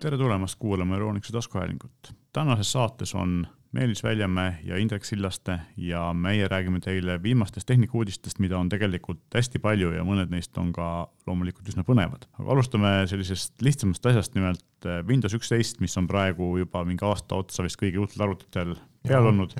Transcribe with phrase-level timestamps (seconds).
[0.00, 2.14] tere tulemast kuulama Euroonikuse taskuhäälingut.
[2.32, 8.58] tänases saates on Meelis Väljamäe ja Indrek Sillaste ja meie räägime teile viimastest tehnikauudistest, mida
[8.58, 12.28] on tegelikult hästi palju ja mõned neist on ka loomulikult üsna põnevad.
[12.38, 17.42] aga alustame sellisest lihtsamast asjast, nimelt eh, Windows üksteist, mis on praegu juba mingi aasta
[17.42, 18.74] otsa vist kõigil uutel arvutitel
[19.08, 19.52] peal olnud,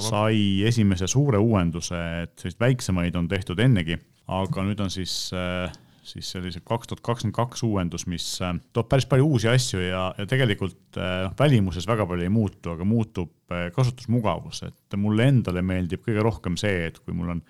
[0.00, 5.70] sai esimese suure uuenduse, et selliseid väiksemaid on tehtud ennegi, aga nüüd on siis äh,
[6.04, 10.04] siis sellise kaks tuhat kakskümmend kaks uuendus, mis äh, toob päris palju uusi asju ja,
[10.18, 15.64] ja tegelikult noh, välimuses väga palju ei muutu, aga muutub äh, kasutusmugavus, et mulle endale
[15.64, 17.44] meeldib kõige rohkem see, et kui mul on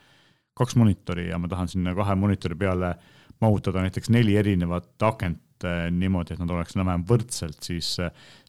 [0.59, 2.95] kaks monitori ja ma tahan sinna kahe monitori peale
[3.43, 7.95] mahutada näiteks neli erinevat akent niimoodi, et nad oleks enam-vähem võrdselt, siis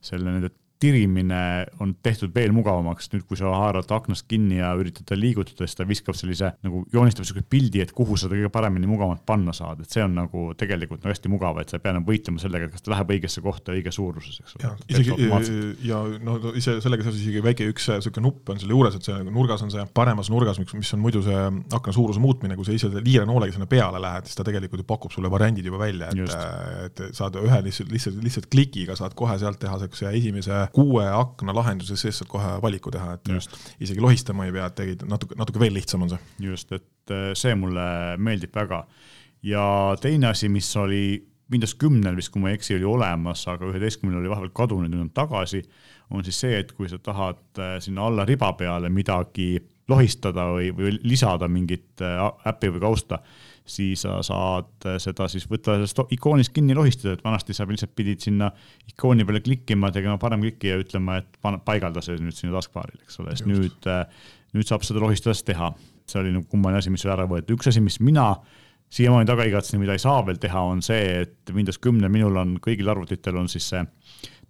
[0.03, 0.49] selle nende
[0.85, 1.41] tirimine
[1.81, 5.80] on tehtud veel mugavamaks, nüüd kui sa haarad aknast kinni ja üritad ta liigutada, siis
[5.80, 9.81] ta viskab sellise nagu joonistab siukse pildi, et kuhu seda kõige paremini mugavamalt panna saad,
[9.84, 12.70] et see on nagu tegelikult nagu hästi mugav, et sa ei pea enam võitlema sellega,
[12.70, 14.73] et kas ta läheb õigesse kohta õige suuruses, eks ole.
[14.91, 15.30] isegi
[15.88, 19.16] ja no ise sellega seoses isegi väike üks sihuke nupp on selle juures, et see
[19.17, 21.41] nagu nurgas on see paremas nurgas, mis on muidu see
[21.75, 24.88] akna suuruse muutmine, kui sa ise liire noolega sinna peale lähed, siis ta tegelikult ju
[24.89, 29.38] pakub sulle variandid juba välja, et, et saad ühe lihtsalt, lihtsalt, lihtsalt klikiga saad kohe
[29.41, 33.56] sealt teha siukse esimese kuue akna lahenduse sees saad kohe valiku teha, et just.
[33.80, 36.20] isegi lohistama ei pea, et tegid natuke, natuke veel lihtsam on see.
[36.50, 37.86] just, et äh, see mulle
[38.18, 38.84] meeldib väga.
[39.46, 39.64] ja
[40.02, 41.06] teine asi, mis oli
[41.52, 45.03] Windows kümnel vist, kui ma ei eksi, oli olemas, aga üheteistkümnel oli vahepeal kadunud, nüüd
[45.06, 45.62] on tagasi,
[46.09, 49.53] on siis see, et kui sa tahad äh, sinna alla riba peale midagi
[49.90, 53.22] lohistada või, või lisada mingit äh, äppi või kausta,
[53.66, 58.22] siis sa saad seda siis võtta sellest ikoonist kinni lohistada, et vanasti sa lihtsalt pidid
[58.22, 58.52] sinna
[58.91, 63.02] ikooni peale klikkima, tegema parem kliki ja ütlema, et pane, paigalda see nüüd sinna taskbar'ile,
[63.07, 63.89] eks ole, sest nüüd,
[64.55, 65.73] nüüd saab seda lohistades teha.
[66.05, 68.35] see oli nagu kummaline asi, mis oli ära võetud, üks asi, mis mina
[68.94, 72.59] siiamaani taga igatsen, mida ei saa veel teha, on see, et Windows kümne minul on
[72.61, 73.81] kõigil arvutitel on siis see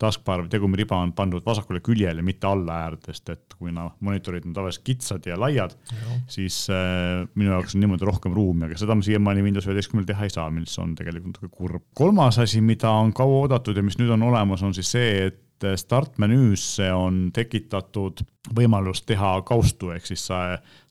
[0.01, 4.85] taskbar või tegumiriba on pandud vasakule küljele, mitte alla äärdest, et kuna monitorid on tavaliselt
[4.87, 5.75] kitsad ja laiad,
[6.31, 10.27] siis äh, minu jaoks on niimoodi rohkem ruumi, aga seda ma siiamaani Windows üheteistkümnel teha
[10.27, 11.87] ei saa, mis on tegelikult natuke kurb.
[11.95, 15.44] kolmas asi, mida on kaua oodatud ja mis nüüd on olemas, on siis see, et
[15.63, 18.23] et startmenüüsse on tekitatud
[18.55, 20.41] võimalus teha kaustu, ehk siis sa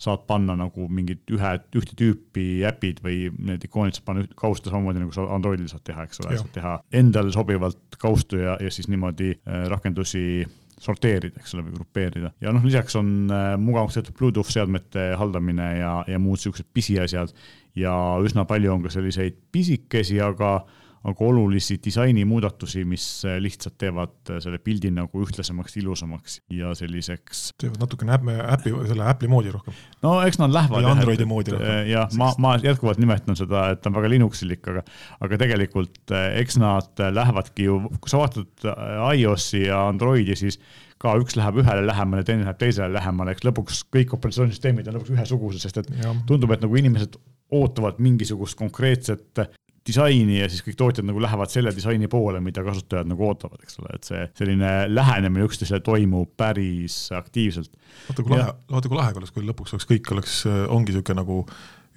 [0.01, 5.05] saad panna nagu mingid ühe, ühte tüüpi äpid või need ikoonid saad panna kausta samamoodi
[5.05, 8.91] nagu sa Androidil saad teha, eks ole, saad teha endale sobivalt kaustu ja, ja siis
[8.91, 10.45] niimoodi äh, rakendusi
[10.85, 12.33] sorteerida, eks ole, või grupeerida.
[12.43, 17.35] ja noh, lisaks on äh, mugavaks tehtud Bluetooth seadmete haldamine ja, ja muud siuksed pisiasjad.
[17.79, 17.93] Ja
[18.23, 20.61] üsna palju on ka selliseid pisikesi, aga
[21.05, 23.07] aga olulisi disainimuudatusi, mis
[23.45, 27.51] lihtsalt teevad selle pildi nagu ühtlasemaks, ilusamaks ja selliseks.
[27.61, 29.77] teevad natukene äpi, äpi, selle Apple'i moodi rohkem.
[30.05, 30.79] no eks nad lähevad.
[30.79, 31.91] või Androidi moodi rohkem.
[31.91, 34.85] Jah, ma, ma jätkuvalt nimetan seda, et ta on väga Linuxilik, aga,
[35.27, 38.69] aga tegelikult eks nad lähevadki ju, kui sa vaatad
[39.15, 40.61] iOS-i ja Androidi, siis
[41.05, 45.13] ka üks läheb ühele lähemale, teine läheb teisele lähemale, eks lõpuks kõik operatsioonisüsteemid on lõpuks
[45.17, 46.15] ühesugused, sest et ja.
[46.29, 47.19] tundub, et nagu inimesed
[47.55, 49.43] ootavad mingisugust konkreetset
[49.85, 53.79] disaini ja siis kõik tootjad nagu lähevad selle disaini poole, mida kasutajad nagu ootavad, eks
[53.83, 57.73] ole, et see selline lähenemine üksteisele toimub päris aktiivselt.
[58.09, 60.41] vaata kui lahe, vaata kui lahe oleks, kui lõpuks oleks kõik oleks,
[60.73, 61.41] ongi niisugune nagu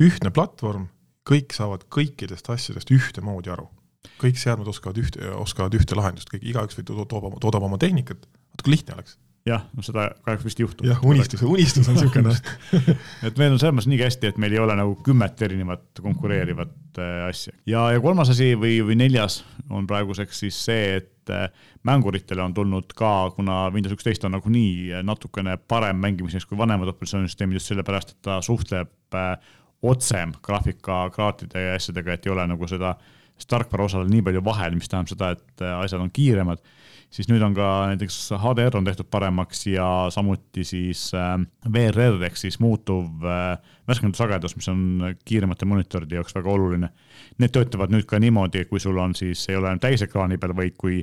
[0.03, 0.89] ühtne platvorm,
[1.27, 3.69] kõik saavad kõikidest asjadest ühtemoodi aru.
[4.17, 8.65] kõik seadmed oskavad ühte, oskavad ühte lahendust, kõik, igaüks või toodab, toodab oma tehnikat, vaata
[8.65, 10.87] kui lihtne oleks jah, no seda kahjuks vist ei juhtu.
[10.87, 12.33] jah, unistus, unistus on niisugune
[13.27, 16.73] et meil on selles mõttes nii hästi, et meil ei ole nagu kümmet erinevat konkureerivat
[17.01, 17.53] äh, asja.
[17.65, 21.47] ja, ja kolmas asi või, või neljas on praeguseks siis see, et äh,
[21.87, 27.59] mänguritele on tulnud ka, kuna Windows üksteist on nagunii natukene parem mängimiseks kui vanemad operatsioonisüsteemid
[27.59, 29.35] just sellepärast, et ta suhtleb äh,
[29.85, 32.95] otsem graafikakaartide ja asjadega, et ei ole nagu seda
[33.47, 36.63] tarkvara osal nii palju vahel, mis tähendab seda, et asjad on kiiremad
[37.13, 41.37] siis nüüd on ka näiteks HDR on tehtud paremaks ja samuti siis äh,
[41.73, 43.55] VRR ehk siis muutuv äh,
[43.87, 44.81] värskendussagedus, mis on
[45.25, 46.91] kiiremate monitoride jaoks väga oluline.
[47.39, 50.75] Need töötavad nüüd ka niimoodi, kui sul on siis, ei ole ainult täisekraani peal, vaid
[50.79, 50.99] kui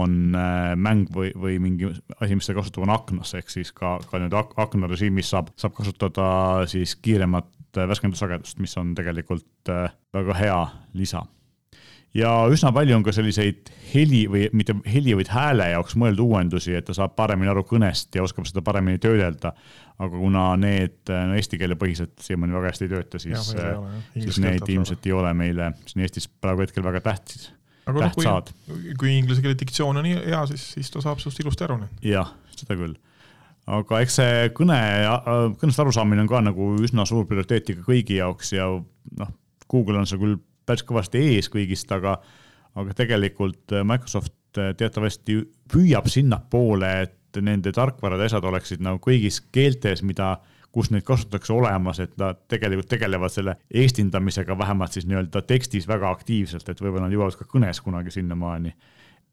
[0.00, 3.98] on äh, mäng või, või mingi asi, mis sa kasutad, on aknas, ehk siis ka,
[4.08, 6.26] ka nüüd ak akna režiimis saab, saab kasutada
[6.70, 9.70] siis kiiremat värskendussagedust, mis on tegelikult
[10.12, 10.58] väga hea
[10.96, 11.22] lisa
[12.16, 16.74] ja üsna palju on ka selliseid heli või mitte heli, vaid hääle jaoks mõeldud uuendusi,
[16.76, 19.54] et ta saab paremini aru kõnest ja oskab seda paremini töödelda.
[20.02, 23.52] aga kuna need no, eesti keele põhiselt siiamaani väga hästi ei tööta, siis,
[24.16, 27.52] siis need ilmselt ei ole meile siin Eestis praegu hetkel väga tähtsad.
[27.86, 31.68] aga noh, kui, kui inglise keele diktsioon on hea, siis, siis ta saab sinust ilusti
[31.68, 31.80] aru.
[32.04, 32.96] jah, seda küll
[33.70, 34.78] aga eks see kõne,
[35.60, 39.36] kõnest arusaamine on ka nagu üsna suur prioriteet ikka kõigi jaoks ja noh,
[39.70, 42.18] Google on seal küll päris kõvasti ees kõigist, aga,
[42.78, 45.38] aga tegelikult äh, Microsoft teatavasti
[45.72, 50.34] püüab sinnapoole, et nende tarkvarad ja asjad oleksid nagu kõigis keeltes, mida
[50.72, 56.10] kus neid kasutatakse olemas, et nad tegelikult tegelevad selle eestindamisega vähemalt siis nii-öelda tekstis väga
[56.12, 58.72] aktiivselt, et võib-olla nad jõuavad ka kõnes kunagi sinnamaani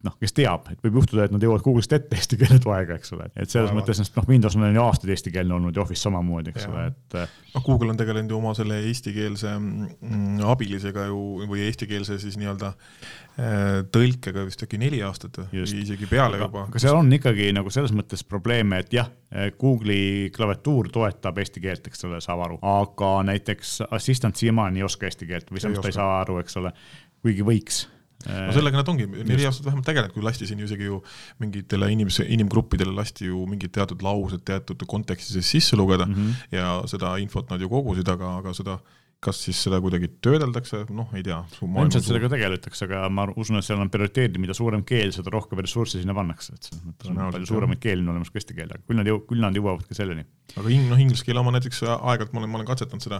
[0.05, 3.11] noh, kes teab, et võib juhtuda, et nad jõuavad Google'ist ette eesti keele toega, eks
[3.17, 3.81] ole, et selles Vaeva.
[3.81, 6.71] mõttes, noh, Windows on ju aastaid eestikeelne olnud ja Office samamoodi, eks ja.
[6.71, 7.17] ole, et.
[7.55, 12.71] noh, Google on tegelenud ju oma selle eestikeelse mm, abilisega ju või eestikeelse siis nii-öelda
[12.71, 16.65] äh, tõlkega vist äkki neli aastat või isegi peale aga, juba.
[16.71, 19.11] aga seal on ikkagi nagu selles mõttes probleeme, et jah,
[19.59, 25.11] Google'i klaviatuur toetab eesti keelt, eks ole, saab aru, aga näiteks Assistant siiamaani ei oska
[25.11, 26.71] eesti keelt või samas ta ei saa aru, eks ole,
[27.19, 27.83] kuigi võiks
[28.27, 30.99] no sellega nad ongi neli aastat vähemalt tegelenud, kui lasti siin ju isegi ju
[31.39, 36.57] mingitele inimese, inimgruppidele lasti ju mingid teatud laused teatud kontekstis sisse lugeda mm -hmm.
[36.57, 38.79] ja seda infot nad ju kogusid, aga, aga seda
[39.23, 41.37] kas siis seda kuidagi töödeldakse, noh, ei tea.
[41.59, 45.59] ilmselt sellega tegeletakse, aga ma usun, et seal on prioriteedid, mida suurem keel, seda rohkem
[45.59, 48.71] ressurssi sinna pannakse, et selles mõttes on palju suuremaid keeli on olemas kui eesti keel,
[48.71, 50.23] aga küll nad jõu-, küll nad jõuavad ka selleni.
[50.55, 53.19] aga ing-, noh, inglise keele oma näiteks aeg-ajalt ma olen, ma olen katsetanud seda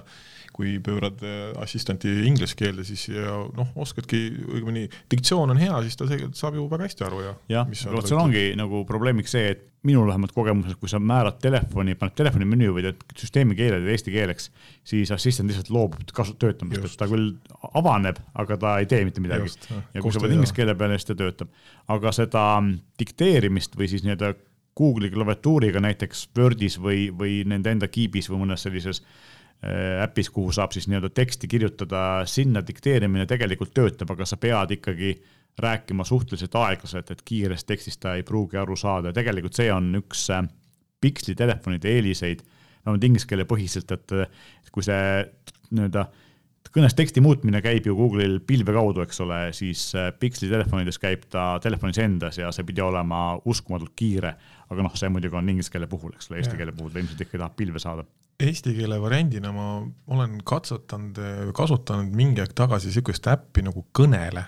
[0.55, 5.99] kui pöörad äh, assistenti inglise keelde, siis ja noh, oskadki, õigemini diktsioon on hea, siis
[5.99, 7.35] ta saab ju väga hästi aru ja.
[7.59, 11.95] jah, vot seal ongi nagu probleemiks see, et minul vähemalt kogemuses, kui sa määrad telefoni,
[11.95, 14.49] paned telefoni menüü või teed süsteemi keeled eesti keeleks,
[14.87, 17.31] siis assistent lihtsalt loobub kasu-, töötamast, ta küll
[17.79, 19.53] avaneb, aga ta ei tee mitte midagi.
[19.93, 21.55] ja kui sa paned inglise keele peale, siis ta töötab.
[21.87, 22.45] aga seda
[22.99, 24.35] dikteerimist või siis nii-öelda
[24.79, 30.29] Google'i klaviatuuriga näiteks Wordis või, või nende enda kiibis või mõnes sellises äh, Äh, äpis,
[30.31, 35.17] kuhu saab siis nii-öelda teksti kirjutada, sinna dikteerimine tegelikult töötab, aga sa pead ikkagi
[35.59, 39.09] rääkima suhteliselt aeglaselt, et kiirest tekstist ta ei pruugi aru saada.
[39.09, 40.45] Ja tegelikult see on üks äh,
[41.01, 42.45] pikslitelefonide eeliseid,
[42.85, 45.23] vähemalt inglise keele põhiselt, et kui see
[45.69, 46.07] nii-öelda
[46.73, 51.51] kõnes teksti muutmine käib ju Google'il pilve kaudu, eks ole, siis äh, pikslitelefonides käib ta
[51.63, 54.35] telefonis endas ja see pidi olema uskumatult kiire.
[54.69, 57.23] aga noh, see muidugi on inglise keele puhul, eks ole, eesti keele puhul ta ilmselt
[57.25, 58.05] ikka tahab pilve saada.
[58.39, 59.65] Eesti keele variandina ma
[60.13, 61.17] olen katsetanud,
[61.57, 64.45] kasutanud mingi aeg tagasi niisugust äppi nagu Kõnele,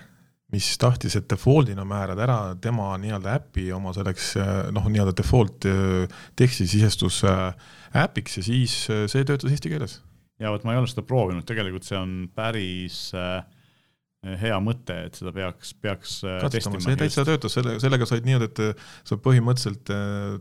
[0.52, 4.34] mis tahtis, et default'ina määrad ära tema nii-öelda äpi oma selleks
[4.74, 7.22] noh, nii-öelda default äh, tekstisisestus
[7.96, 10.00] äpiks ja siis see töötas eesti keeles.
[10.40, 13.08] ja vot ma ei ole seda proovinud, tegelikult see on päris
[14.22, 16.82] hea mõte, et seda peaks, peaks Katsetama, testima.
[16.84, 19.90] see täitsa töötas, selle, sellega said niimoodi, et sa põhimõtteliselt,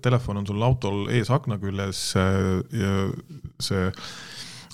[0.06, 2.94] telefon on sul autol ees akna küljes ja
[3.64, 3.90] see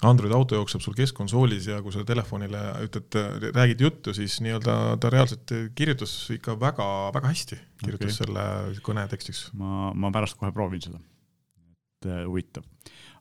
[0.06, 3.18] Android auto jookseb sul keskkonsoolis ja kui sa telefonile ütled,
[3.56, 8.18] räägid juttu, siis nii-öelda ta reaalselt kirjutas ikka väga-väga hästi, kirjutas okay.
[8.20, 9.48] selle kõne tekstiks.
[9.58, 11.02] ma, ma pärast kohe proovin seda,
[11.98, 12.68] et huvitav.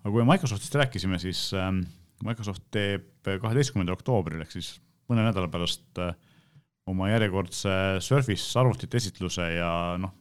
[0.02, 1.80] aga kui me Microsoftist rääkisime, siis ähm,
[2.26, 4.74] Microsoft teeb kaheteistkümnendal oktoobril ehk siis
[5.08, 6.12] mõne nädala pärast äh,
[6.90, 7.70] oma järjekordse
[8.04, 9.70] Surface arvutite esitluse ja
[10.00, 10.12] noh,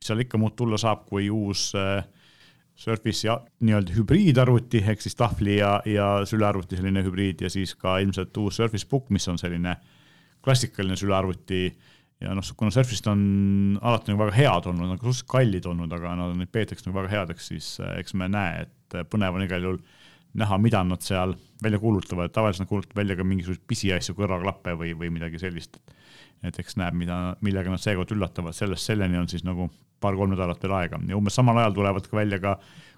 [0.00, 2.00] mis seal ikka muud tulla saab, kui uus äh,
[2.76, 3.32] Surface'i
[3.64, 8.58] nii-öelda hübriidarvuti ehk siis tahvli ja, ja sülearvuti selline hübriid ja siis ka ilmselt uus
[8.60, 9.78] Surface Book, mis on selline
[10.44, 11.62] klassikaline sülearvuti
[12.20, 13.22] ja noh, kuna Surface'id on
[13.80, 17.14] alati nagu väga head olnud, nagu suhteliselt kallid olnud, aga nad neid peetakse nagu väga
[17.14, 19.80] headeks, siis äh, eks me näe, et põnev on igal juhul
[20.36, 21.32] näha, mida nad seal
[21.62, 25.80] välja kuulutavad, tavaliselt nad kuulutavad välja ka mingisuguseid pisiasju, kõrvaklappe või, või midagi sellist.
[26.44, 30.62] et eks näeb, mida, millega nad seekord üllatavad, sellest selleni on siis nagu paar-kolm nädalat
[30.62, 32.56] veel aega ja umbes samal ajal tulevad ka välja ka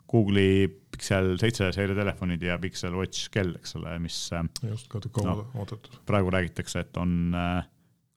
[0.08, 4.16] Google'i Pixel seitse seeria telefonid ja Pixel Watch kell, eks ole, mis.
[4.64, 6.00] just, ka kaua no, oodatud.
[6.08, 7.66] praegu räägitakse, et on äh,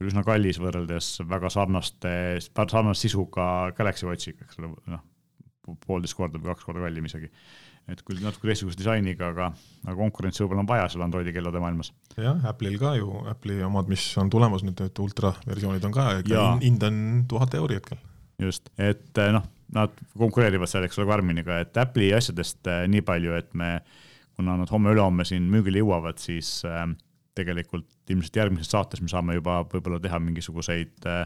[0.02, 2.14] üsna kallis võrreldes väga sarnaste,
[2.48, 3.46] sarnase sisuga
[3.78, 5.04] Galaxy Watchiga, eks ole, noh,
[5.84, 7.30] poolteist korda või kaks korda kallim isegi
[7.90, 9.50] et küll natuke teistsuguse disainiga, aga,
[9.88, 11.92] aga konkurentsi võib-olla on vaja seal Androidi kellade maailmas.
[12.16, 16.08] jah, Apple'il ka ju, Apple'i omad, mis on tulemas nüüd, need ultraversioonid on ka,
[16.62, 18.00] hind on tuhat euri hetkel.
[18.42, 19.46] Just, et eh, noh,
[19.76, 23.78] nad konkureerivad seal, eks ole, Karminiga, et Apple'i asjadest äh, nii palju, et me,
[24.36, 26.84] kuna nad homme-ülehomme siin müügile jõuavad, siis äh,
[27.38, 31.24] tegelikult ilmselt järgmises saates me saame juba võib-olla teha mingisuguseid äh,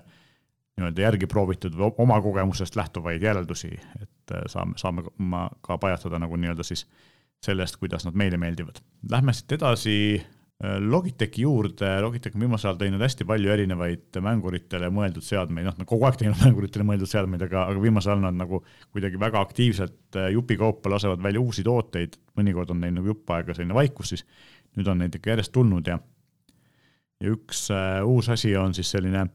[0.76, 6.20] nii-öelda järgi proovitud või oma kogemusest lähtuvaid järeldusi, et äh, saame, saame ma ka pajatada
[6.22, 6.86] nagu nii-öelda siis
[7.46, 8.82] sellest, kuidas nad meile meeldivad.
[9.12, 9.96] Lähme siit edasi
[10.64, 15.88] Logitechi juurde, Logitech on viimasel ajal teinud hästi palju erinevaid mänguritele mõeldud seadmeid, noh, nad
[15.90, 18.62] kogu aeg teinud mänguritele mõeldud seadmeid, aga, aga viimasel ajal nad nagu
[18.96, 23.56] kuidagi väga aktiivselt äh, jupikaupa lasevad välja uusi tooteid, mõnikord on neil nagu jupp aega
[23.58, 24.24] selline vaikus, siis
[24.80, 26.00] nüüd on neid ikka järjest tulnud ja
[27.24, 29.26] ja üks uh, uus asi on siis selline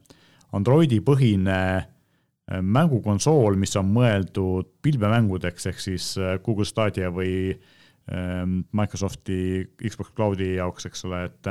[0.57, 7.69] Androidi põhine äh, mängukonsool, mis on mõeldud pilvemängudeks, ehk siis äh, Google Stadia või ähm,
[8.09, 9.35] Microsofti
[9.87, 11.49] Xbox Cloudi jaoks, eks ole, et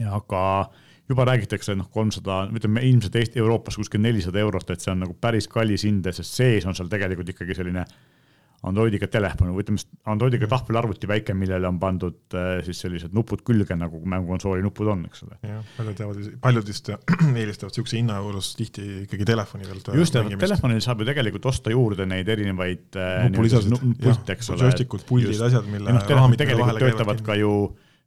[0.00, 0.40] ja aga
[1.08, 5.16] juba räägitakse noh, kolmsada, ütleme ilmselt Eesti, Euroopas kuskil nelisada eurot, et see on nagu
[5.20, 7.84] päris kallis hind, sest sees on seal tegelikult ikkagi selline
[8.64, 13.76] Androidiga telefon või ütleme, Androidiga tahvelarvuti väike, millele on pandud äh, siis sellised nupud külge,
[13.76, 15.38] nagu mängukonsooli nupud on, eks ole.
[15.44, 16.90] jah, paljud teavad, paljud vist
[17.42, 22.08] eelistavad niisuguse hinna juures tihti ikkagi telefoni pealt just, telefonil saab ju tegelikult osta juurde
[22.08, 24.68] neid erinevaid äh, nupulisasid, eks ole.
[24.68, 27.54] joystick'ud, puldid, asjad, mille noh, telefonid tegelikult töötavad ka ju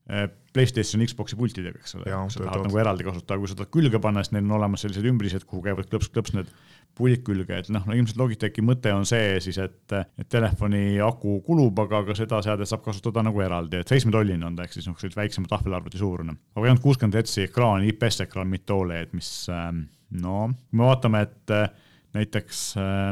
[0.10, 0.26] äh,
[0.58, 4.24] PlayStation, Xbox'i pultidega, eks ole, sa tahad nagu eraldi kasutada, kui sa tahad külge panna,
[4.26, 6.50] siis neil on olemas sellised ümbrised, kuhu käivad klõps-klõps need
[6.98, 11.40] pullid külge, et noh no, ilmselt Logitechi mõte on see siis, et, et telefoni aku
[11.46, 14.90] kulub, aga ka seda seadet saab kasutada nagu eraldi, et seitsmetolline on ta, ehk siis
[14.90, 16.38] noh, sellise väiksema tahvelarvuti suurune.
[16.56, 19.86] aga ainult kuuskümmend hertsi ekraan, IPS ekraan, mitte Oled, mis ähm,
[20.24, 21.70] no, kui me vaatame, et äh,
[22.18, 23.12] näiteks äh,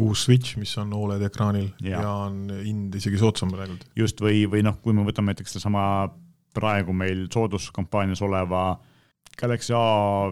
[0.00, 3.78] uus Switch, mis on Oled ekraanil ja, ja on hind isegi soodsam praegu.
[3.98, 5.84] just, või, või noh, kui me võtame näiteks sedasama
[6.56, 8.64] praegu meil sooduskampaanias oleva
[9.40, 9.84] Galaxy A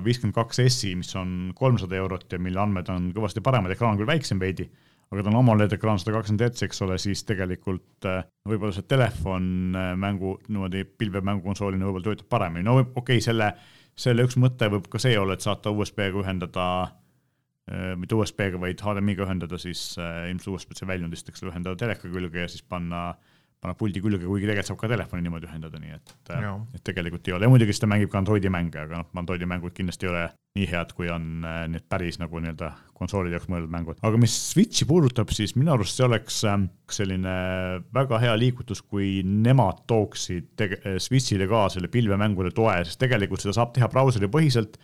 [0.04, 4.08] viiskümmend kaks S-i, mis on kolmsada eurot ja mille andmed on kõvasti paremad, ekraan küll
[4.08, 4.66] väiksem veidi,
[5.08, 8.88] aga ta on AMOLED ekraan sada kakskümmend hertsi, eks ole, siis tegelikult äh, võib-olla see
[8.90, 13.52] telefon äh, mängu niimoodi pilvemängukonsoolina võib-olla töötab paremini, no okei okay,, selle,
[13.96, 18.84] selle üks mõte võib ka see olla, et saata USB-ga ühendada äh, mitte USB-ga, vaid
[18.84, 23.27] HDMI-ga ühendada siis ilmselt USB-C väljundist, eks ole, ühendada teleka külge ja siis panna äh,
[23.62, 26.12] paneb puldi külge, kuigi tegelikult saab ka telefoni niimoodi ühendada, nii et,
[26.78, 29.48] et tegelikult ei ole ja muidugi siis ta mängib ka Androidi mänge, aga noh, Androidi
[29.50, 30.26] mängud kindlasti ei ole
[30.58, 33.98] nii head, kui on äh, need päris nagu nii-öelda konsoolide jaoks mõeldud mängud.
[34.06, 37.34] aga mis Switchi puudutab, siis minu arust see oleks ähm, selline
[37.94, 40.66] väga hea liigutus, kui nemad tooksid
[41.02, 44.78] Switchile ka selle pilvemängude toe, sest tegelikult seda saab teha brauseri põhiselt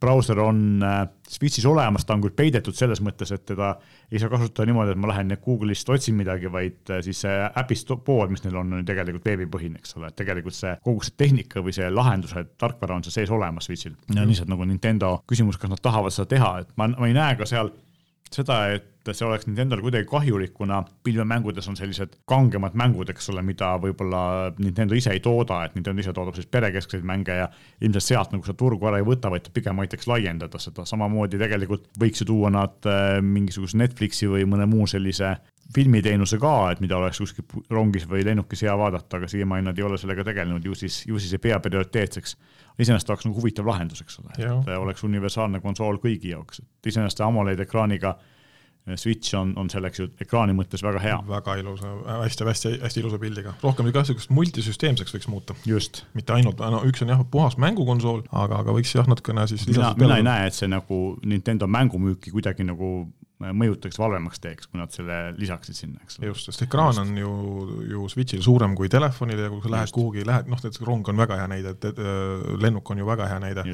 [0.00, 3.72] brauser on äh, Switch'is olemas, ta on küll peidetud selles mõttes, et teda
[4.12, 7.90] ei saa kasutada niimoodi, et ma lähen Google'ist otsin midagi, vaid äh, siis see äpist
[8.04, 11.64] pool, mis neil on, on tegelikult veebipõhine, eks ole, et tegelikult see kogu see tehnika
[11.64, 13.98] või see lahenduse tarkvara on seal sees olemas Switch'il.
[14.14, 17.36] ja lihtsalt nagu Nintendo küsimus, kas nad tahavad seda teha, et ma, ma ei näe
[17.40, 17.72] ka seal
[18.34, 23.42] seda, et see oleks Nintendo'le kuidagi kahjulik, kuna pilvemängudes on sellised kangemad mängud, eks ole,
[23.46, 24.22] mida võib-olla
[24.58, 27.48] Nintendo ise ei tooda, et Nintendo ise toodab siis perekeskseid mänge ja
[27.80, 31.88] ilmselt sealt nagu seda turgu ära ei võta, vaid pigem aitaks laiendada seda, samamoodi tegelikult
[32.00, 35.38] võiks ju tuua nad äh, mingisuguse Netflixi või mõne muu sellise
[35.74, 39.84] filmiteenuse ka, et mida oleks kuskil rongis või lennukis hea vaadata, aga siiamaani nad ei
[39.84, 42.36] ole sellega tegelenud, ju siis, ju siis ei pea prioriteetseks.
[42.78, 47.20] iseenesest oleks nagu huvitav lahendus, eks ole, et oleks universaalne konsool kõigi jaoks, et iseenesest
[47.26, 48.16] AMOLED ekraaniga
[48.96, 51.16] Switch on, on selleks ju ekraani mõttes väga hea.
[51.28, 55.56] väga ilusa hästi,, hästi-hästi, hästi ilusa pildiga, rohkem ka niisugust multisüsteemseks võiks muuta.
[55.68, 56.04] just.
[56.16, 59.92] mitte ainult, no üks on jah, puhas mängukonsool, aga, aga võiks jah, natukene siis mina,
[60.00, 62.92] mina ei näe, et see nagu Nintendo mängumüüki kuidagi nagu
[63.38, 66.32] mõjutaks, valvemaks teeks, kui nad selle lisaksid sinna, eks ole.
[66.32, 67.02] just, sest ekraan just.
[67.04, 67.32] on ju,
[67.86, 69.94] ju Switchil suurem kui telefonil ja kui sa lähed just.
[69.94, 72.00] kuhugi, lähed, noh, näiteks rong on väga hea näide, et, et
[72.58, 73.64] lennuk on ju väga hea näide.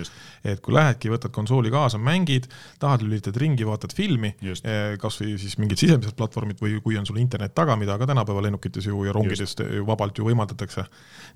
[0.45, 2.51] et kui lähedki, võtad konsooli kaasa, mängid,
[2.83, 7.09] tahad, lülitad ringi, vaatad filmi, eh, kas või siis mingid sisemised platvormid või kui on
[7.09, 10.85] sul internet taga, mida ka tänapäeval lennukites ju ja rongides ju vabalt ju võimaldatakse.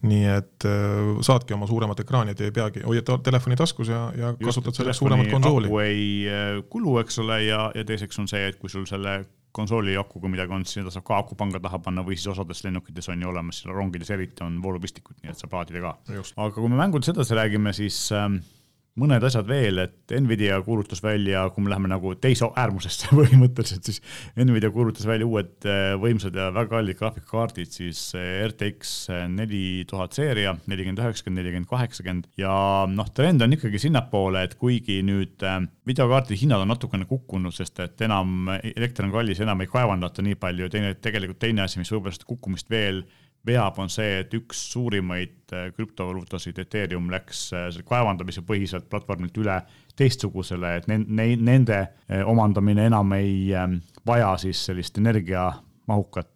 [0.05, 4.35] nii et äh, saadki oma suuremat ekraani, et ei peagi, hoiad telefoni taskus ja, ja
[4.37, 5.73] just, kasutad selleks suuremat konsooli.
[5.87, 9.21] ei äh, kulu, eks ole, ja, ja teiseks üks on see, et kui sul selle
[9.55, 13.09] konsooli akuga midagi on, siis seda saab ka akupanga taha panna või siis osades lennukites
[13.09, 15.95] on ju olemas, rongides eriti on voolupistikud, nii et saab laadida ka.
[16.37, 18.41] aga kui me mängudest edasi räägime, siis ähm,
[18.99, 24.03] mõned asjad veel, et Nvidia kuulutas välja, kui me läheme nagu teise äärmusesse põhimõtteliselt, siis
[24.39, 28.97] Nvidia kuulutas välja uued äh, võimsad ja väga kallid graafikakaardid, siis äh, RTX
[29.35, 32.29] neli tuhat seeria, nelikümmend üheksakümmend, nelikümmend kaheksakümmend.
[32.41, 32.53] Ja
[32.91, 37.81] noh, trend on ikkagi sinnapoole, et kuigi nüüd äh, videokaartide hinnad on natukene kukkunud, sest
[37.85, 41.93] et enam elekter on kallis, enam ei kaevandata nii palju, teine, tegelikult teine asi, mis
[41.95, 43.05] võib-olla seda kukkumist veel
[43.47, 49.61] veab, on see, et üks suurimaid äh, krüptovaluutasid, Ethereum, läks äh, kaevandamise põhiselt platvormilt üle
[49.99, 56.31] teistsugusele, et nende äh, omandamine enam ei ähm, vaja siis sellist energiamahukat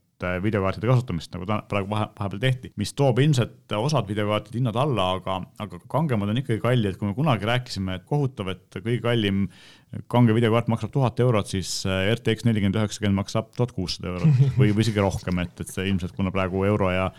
[0.45, 5.13] videokaartide kasutamist, nagu ta praegu vahe, vahepeal tehti, mis toob ilmselt osad videokaartide hinnad alla,
[5.19, 9.47] aga, aga kangemad on ikkagi kallid, kui me kunagi rääkisime, et kohutav, et kõige kallim
[10.13, 14.73] kange videokaart maksab tuhat eurot, siis äh, RTX nelikümmend üheksakümmend maksab tuhat kuussada eurot või,
[14.73, 17.11] või isegi rohkem, et, et see ilmselt, kuna praegu euro ja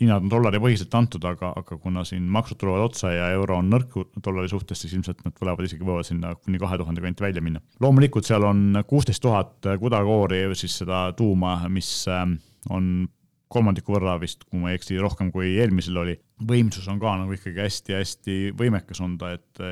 [0.00, 3.98] hinnad on dollaripõhiselt antud, aga, aga kuna siin maksud tulevad otsa ja euro on nõrk
[4.24, 7.60] dollari suhtes, siis ilmselt nad tulevad isegi, võivad sinna kuni kahe tuhande kanti välja minna.
[7.84, 12.38] loomulikult seal on kuusteist tuhat kudakoori, siis seda tuuma, mis ähm,
[12.68, 13.08] on
[13.50, 16.14] kolmandiku võrra vist, kui ma ei eksi, rohkem kui eelmisel oli.
[16.46, 19.62] võimsus on ka nagu ikkagi hästi-hästi võimekas on ta, et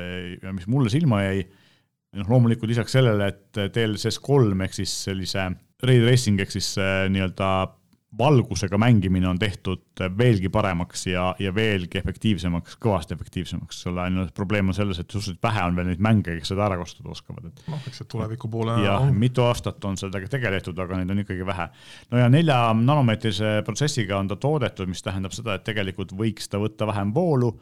[0.43, 1.45] ja mis mulle silma jäi
[2.17, 5.47] noh, loomulikult lisaks sellele, et DLSS kolm ehk siis sellise
[5.85, 7.49] ray tracing ehk siis äh, nii-öelda
[8.17, 14.71] valgusega mängimine on tehtud veelgi paremaks ja, ja veelgi efektiivsemaks, kõvasti efektiivsemaks, ole, ainult probleem
[14.71, 17.63] on selles, et suhteliselt vähe on veel neid mänge, kes seda ära kasutada oskavad, et.
[17.69, 18.79] noh, eks see tuleviku poole.
[18.81, 21.69] jah, mitu aastat on sellega tegeletud, aga neid on ikkagi vähe.
[22.09, 26.61] no ja nelja nanomeetrise protsessiga on ta toodetud, mis tähendab seda, et tegelikult võiks ta
[26.61, 27.53] võtta vähem voolu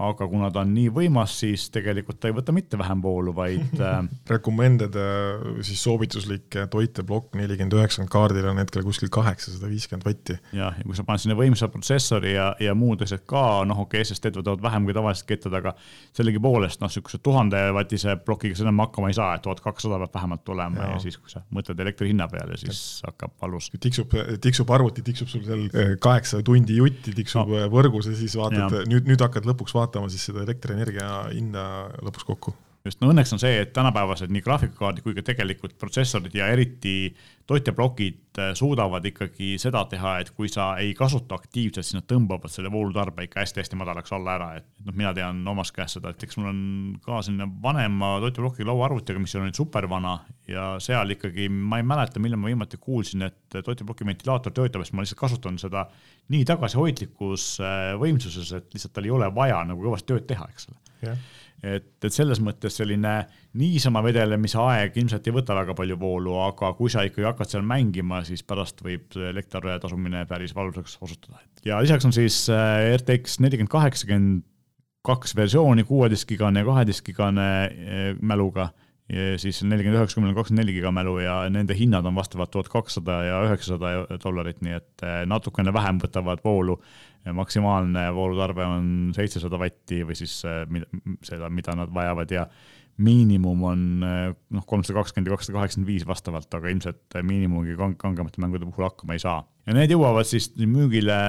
[0.00, 3.74] aga kuna ta on nii võimas, siis tegelikult ta ei võta mitte vähem voolu, vaid
[3.84, 3.98] äh,
[4.30, 10.38] Recommended äh, siis soovituslik toiteplokk nelikümmend üheksakümmend kaardil on hetkel kuskil kaheksasada viiskümmend vatti.
[10.56, 14.00] jah, ja kui sa paned sinna võimsa protsessori ja, ja muud asjad ka, noh, okei
[14.00, 15.74] okay,, SSD-d võtavad vähem kui tavalised kettad, aga
[16.16, 20.48] sellegipoolest noh, niisuguse tuhandevatise plokiga sa enam hakkama ei saa, et tuhat kakssada peab vähemalt
[20.56, 20.88] olema ja.
[20.94, 23.12] ja siis, kui sa mõtled elektri hinna peale, siis ja.
[23.12, 23.68] hakkab valus.
[23.76, 27.68] tiksub, tiksub arvuti, tiksub sul seal äh, kaheksa tundi jutti, tiksub no.
[27.72, 31.64] võrgus ja siis vaatad, nüüd, nüüd hakkad lõpuks vaatama, vaatama siis seda elektrienergia hinda
[32.02, 32.54] lõpuks kokku
[32.86, 37.12] just, no õnneks on see, et tänapäevased nii graafikakaardid kui ka tegelikult protsessorid ja eriti
[37.48, 42.52] toiteplokid äh, suudavad ikkagi seda teha, et kui sa ei kasuta aktiivselt, siis nad tõmbavad
[42.52, 46.22] selle voolutarbe ikka hästi-hästi madalaks alla ära, et noh, mina tean omast käest seda, et
[46.26, 46.62] eks mul on
[47.04, 50.16] ka selline vanema toiteploki lauaarvutiga, mis on nüüd supervana
[50.50, 54.96] ja seal ikkagi ma ei mäleta, millal ma viimati kuulsin, et toiteploki ventilaator töötab, sest
[54.96, 55.86] ma lihtsalt kasutan seda
[56.32, 60.70] nii tagasihoidlikus äh, võimsuses, et lihtsalt tal ei ole vaja nagu kõvasti tööd teha, eks
[60.70, 60.78] ole.
[61.02, 61.22] Yeah
[61.62, 63.14] et, et selles mõttes selline
[63.58, 67.66] niisama vedelemise aeg ilmselt ei võta väga palju voolu, aga kui sa ikkagi hakkad seal
[67.66, 71.40] mängima, siis pärast võib elektriarve tasumine päris valusaks osutuda.
[71.64, 74.48] ja lisaks on siis äh, RTX nelikümmend kaheksakümmend
[75.06, 78.10] kaks versiooni, kuueteistkgigane ja kaheteistkgigane äh,
[79.12, 82.68] mäluga siis nelikümmend üheksa, kümmend kakskümmend neli giga mälu ja nende hinnad on vastavalt tuhat
[82.72, 86.80] kakssada ja üheksasada dollarit, nii et eh, natukene vähem võtavad voolu.
[87.32, 90.64] maksimaalne voolutarve on seitsesada vatti või siis eh,
[91.22, 92.46] seda, mida nad vajavad ja
[92.98, 97.98] miinimum on eh, noh, kolmsada kakskümmend ja kakssada kaheksakümmend viis vastavalt, aga ilmselt miinimumiga kang-,
[98.00, 99.44] kangemate mängude puhul hakkama ei saa.
[99.66, 101.20] ja need jõuavad siis müügile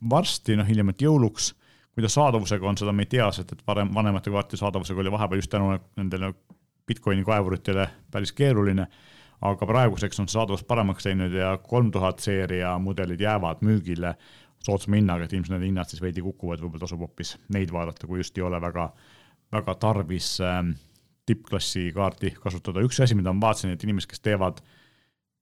[0.00, 1.52] varsti, noh hiljemalt jõuluks
[1.96, 5.40] kuidas saadavusega on, seda me ei tea, sest et varem, vanemate kaartide saadavusega oli vahepeal
[5.40, 6.34] just tänu nendele
[6.86, 8.86] Bitcoini kaevuritele päris keeruline,
[9.46, 14.14] aga praeguseks on saadavus paremaks läinud ja kolm tuhat seeria mudelid jäävad müügile
[14.64, 18.22] soodsama hinnaga, et ilmselt need hinnad siis veidi kukuvad, võib-olla tasub hoopis neid vaadata, kui
[18.22, 18.88] just ei ole väga,
[19.52, 20.72] väga tarvis ähm,
[21.26, 22.82] tippklassi kaarti kasutada.
[22.86, 24.62] üks asi, mida ma vaatasin, et inimesed, kes teevad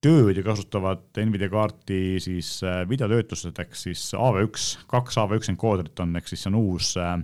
[0.04, 6.28] tööd ja kasutavad Nvidia kaarti siis äh, videotöötluseks, siis AV1, kaks AV1 enkooderit on, ehk
[6.28, 7.16] siis see on uus äh,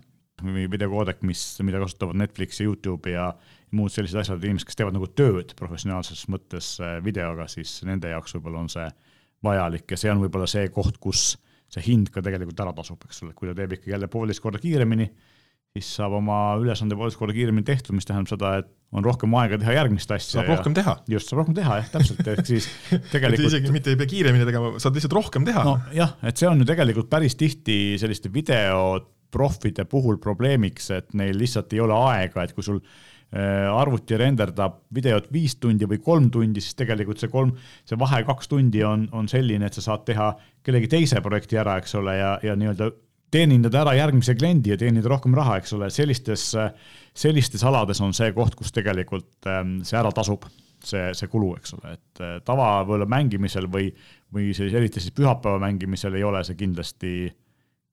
[0.45, 3.33] videokoodek, mis, mida kasutavad Netflix ja Youtube ja
[3.77, 8.37] muud sellised asjad, inimesed, kes teevad nagu tööd professionaalses mõttes äh, videoga, siis nende jaoks
[8.37, 8.89] võib-olla on see
[9.47, 11.35] vajalik ja see on võib-olla see koht, kus
[11.71, 14.61] see hind ka tegelikult ära tasub, eks ole, kui ta teeb ikkagi jälle poolteist korda
[14.63, 15.07] kiiremini,
[15.77, 19.59] siis saab oma ülesande poolteist korda kiiremini tehtud, mis tähendab seda, et on rohkem aega
[19.61, 20.41] teha järgmist asja.
[20.41, 20.97] saab rohkem teha.
[21.11, 22.67] just, saab rohkem teha jah, täpselt, ehk siis
[23.15, 25.63] tegelikult isegi mitte ei pea kiiremini tegema, saad lihtsalt rohkem teha.
[25.69, 31.71] nojah, et see on ju tegelikult päris tihti selliste videoproffide puhul probleemiks, et neil lihtsalt
[31.77, 32.83] ei ole aega, et kui sul
[33.31, 37.53] arvuti renderdab videot viis tundi või kolm tundi, siis tegelikult see kolm,
[37.87, 40.33] see vahe kaks tundi on, on selline, et sa saad teha
[40.67, 42.91] kellegi teise projekti ära, eks ole, ja, ja nii-öelda
[43.31, 46.49] teenindada ära järgmise kliendi ja teenida rohkem raha, eks ole, sellistes,
[47.17, 50.49] sellistes alades on see koht, kus tegelikult ähm, see ära tasub,
[50.83, 53.91] see, see kulu, eks ole, et äh, tava võib-olla mängimisel või,
[54.35, 57.15] või siis eriti siis pühapäeva mängimisel ei ole see kindlasti,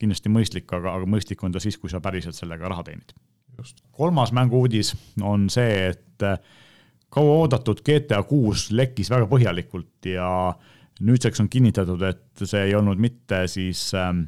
[0.01, 3.13] kindlasti mõistlik, aga, aga mõistlik on ta siis, kui sa päriselt sellega raha teenid
[3.91, 6.39] kolmas mängu-uudis on see, et äh,
[7.13, 10.29] kauaoodatud GTA kuus lekkis väga põhjalikult ja
[11.01, 14.27] nüüdseks on kinnitatud, et see ei olnud mitte siis ähm,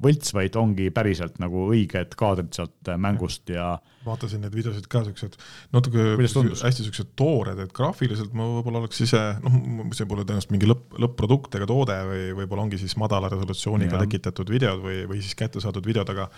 [0.00, 3.74] võlts, vaid ongi päriselt nagu õiged kaadrid sealt äh, mängust ja.
[4.06, 5.36] vaatasin neid videosid ka siuksed
[5.76, 9.58] natuke hästi siuksed toored, et graafiliselt ma võib-olla oleks ise, noh,
[9.96, 14.02] see pole tõenäoliselt mingi lõpp, lõpp-produkt ega toode või võib-olla ongi siis madala resolutsiooniga ja.
[14.06, 16.30] tekitatud videod või, või siis kätte saadud videod, aga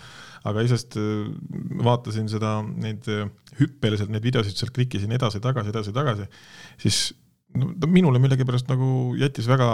[0.51, 1.31] aga isest äh,
[1.87, 3.29] vaatasin seda, neid äh,
[3.61, 6.27] hüppeliselt neid videosid sealt klikkisin edasi-tagasi, edasi-tagasi,
[6.83, 7.03] siis
[7.57, 9.67] no ta minule millegipärast nagu jättis väga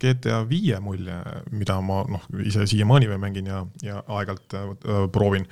[0.00, 1.16] GTA viie mulje,
[1.52, 5.48] mida ma noh, ise siiamaani veel mängin ja, ja aeg-ajalt äh, proovin.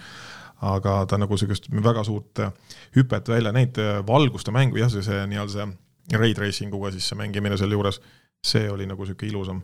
[0.59, 2.53] aga ta nagu sihukest väga suurt äh,
[2.97, 7.07] hüpet välja näinud, äh, valguste mängu, jah, see, see nii-öelda see raid racing uga siis
[7.09, 8.01] see mängimine sealjuures,
[8.43, 9.63] see oli nagu sihuke ilusam.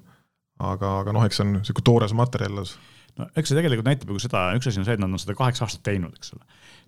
[0.58, 2.76] aga, aga noh, eks see on sihuke toores materjal alles
[3.20, 5.36] no eks see tegelikult näitab ju seda, üks asi on see, et nad on seda
[5.38, 6.44] kaheksa aastat teinud, eks ole.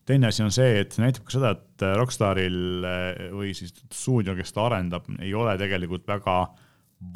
[0.09, 4.37] teine asi on see, et see näitab ka seda, et Rockstaril eh, või siis stuudio,
[4.39, 6.39] kes ta arendab, ei ole tegelikult väga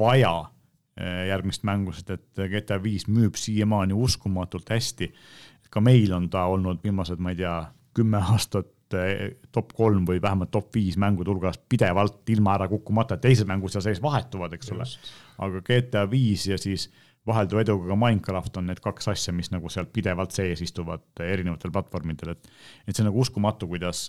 [0.01, 0.35] vaja
[0.97, 5.13] eh, järgmist mängu, sest et GTA viis müüb siiamaani uskumatult hästi.
[5.71, 7.57] ka meil on ta olnud viimased, ma ei tea,
[7.95, 8.73] kümme aastat
[9.55, 13.85] top kolm või vähemalt top viis mängude hulgas pidevalt ilma ära kukkumata, teised mängud seal
[13.85, 14.87] sees vahetuvad, eks ole.
[15.47, 16.89] aga GTA viis ja siis
[17.29, 21.73] vahelduva eduga ka Minecraft on need kaks asja, mis nagu seal pidevalt sees istuvad erinevatel
[21.75, 22.51] platvormidel, et
[22.87, 24.07] et see on nagu uskumatu, kuidas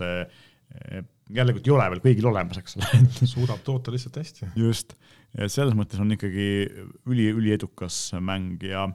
[1.32, 3.02] jällegi ei ole veel kõigil olemas, eks ole
[3.34, 4.52] suudab toota lihtsalt hästi.
[4.60, 4.96] just,
[5.36, 6.48] et selles mõttes on ikkagi
[7.10, 8.88] üli, üliedukas mäng ja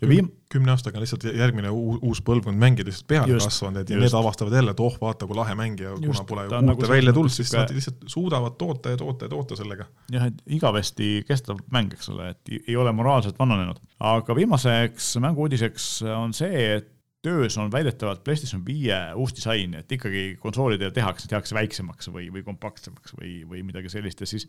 [0.00, 0.30] ja viim-.
[0.52, 4.16] kümne aastaga on lihtsalt järgmine uus, põlvkond mängijad lihtsalt peale just, kasvanud, et ja need
[4.18, 7.52] avastavad jälle, et oh, vaata kui lahe mängija, kuna pole uute nagu välja tulnud, siis
[7.56, 9.88] nad lihtsalt suudavad toota ja toota ja toota sellega.
[10.14, 13.82] jah, et igavesti kestav mäng, eks ole, et ei ole moraalselt vananenud.
[14.14, 16.90] aga viimaseks mängu-uudiseks on see, et
[17.24, 22.44] töös on väidetavalt PlayStation viie uus disain, et ikkagi konsoolidel tehakse, tehakse väiksemaks või, või
[22.44, 24.44] kompaktsemaks või, või midagi sellist ja siis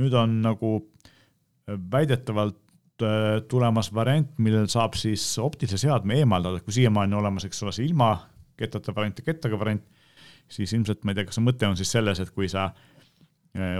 [0.00, 0.78] nüüd on nagu
[1.92, 2.56] väidetavalt
[3.48, 7.86] tulemas variant, millel saab siis optilise seadme eemaldada, kui siiamaani on olemas, eks ole, see
[7.86, 8.14] ilma
[8.58, 9.84] kettata variant ja kettaga variant,
[10.50, 12.97] siis ilmselt ma ei tea, kas see mõte on siis selles, et kui sa äh,
[12.97, 12.97] Äh,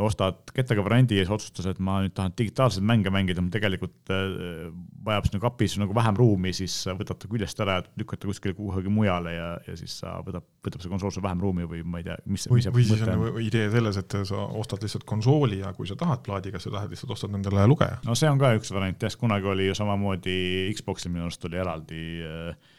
[0.03, 4.71] ostad kettaga variandi ja siis otsustad, et ma nüüd tahan digitaalseid mänge mängida, tegelikult äh,
[5.05, 8.57] vajab sinu kapis nagu vähem ruumi, siis võtad ta küljest ära ja lükkad ta kuskile
[8.57, 12.01] kuhugi mujale ja, ja siis sa võtab, võtab see konsool sul vähem ruumi või ma
[12.03, 15.61] ei tea, mis või, või siis on ju idee selles, et sa ostad lihtsalt konsooli
[15.61, 18.01] ja kui sa tahad plaadiga, sa tahad lihtsalt ostad endale lugeja.
[18.09, 20.41] no see on ka üks variant jah, kunagi oli ju samamoodi
[20.79, 22.75] Xboxil minu arust oli eraldi äh,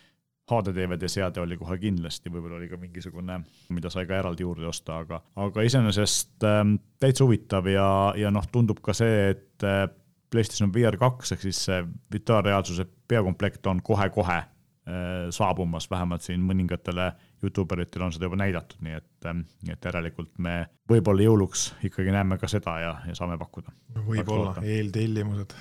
[0.49, 3.39] HD DVD seade oli kohe kindlasti, võib-olla oli ka mingisugune,
[3.75, 8.47] mida sai ka eraldi juurde osta, aga, aga iseenesest ähm, täitsa huvitav ja, ja noh,
[8.51, 9.85] tundub ka see, et äh,
[10.29, 11.83] PlayStation VR kaks ehk siis see
[12.13, 14.43] virtuaalreaalsuse peakomplekt on kohe-kohe
[14.89, 17.11] Äh, saabumas, vähemalt siin mõningatele
[17.43, 20.55] Youtube eritele on seda juba näidatud, nii et, ähm, et järelikult me
[20.89, 23.71] võib-olla jõuluks ikkagi näeme ka seda ja, ja saame pakkuda.
[24.07, 25.55] võib-olla, eeltellimused.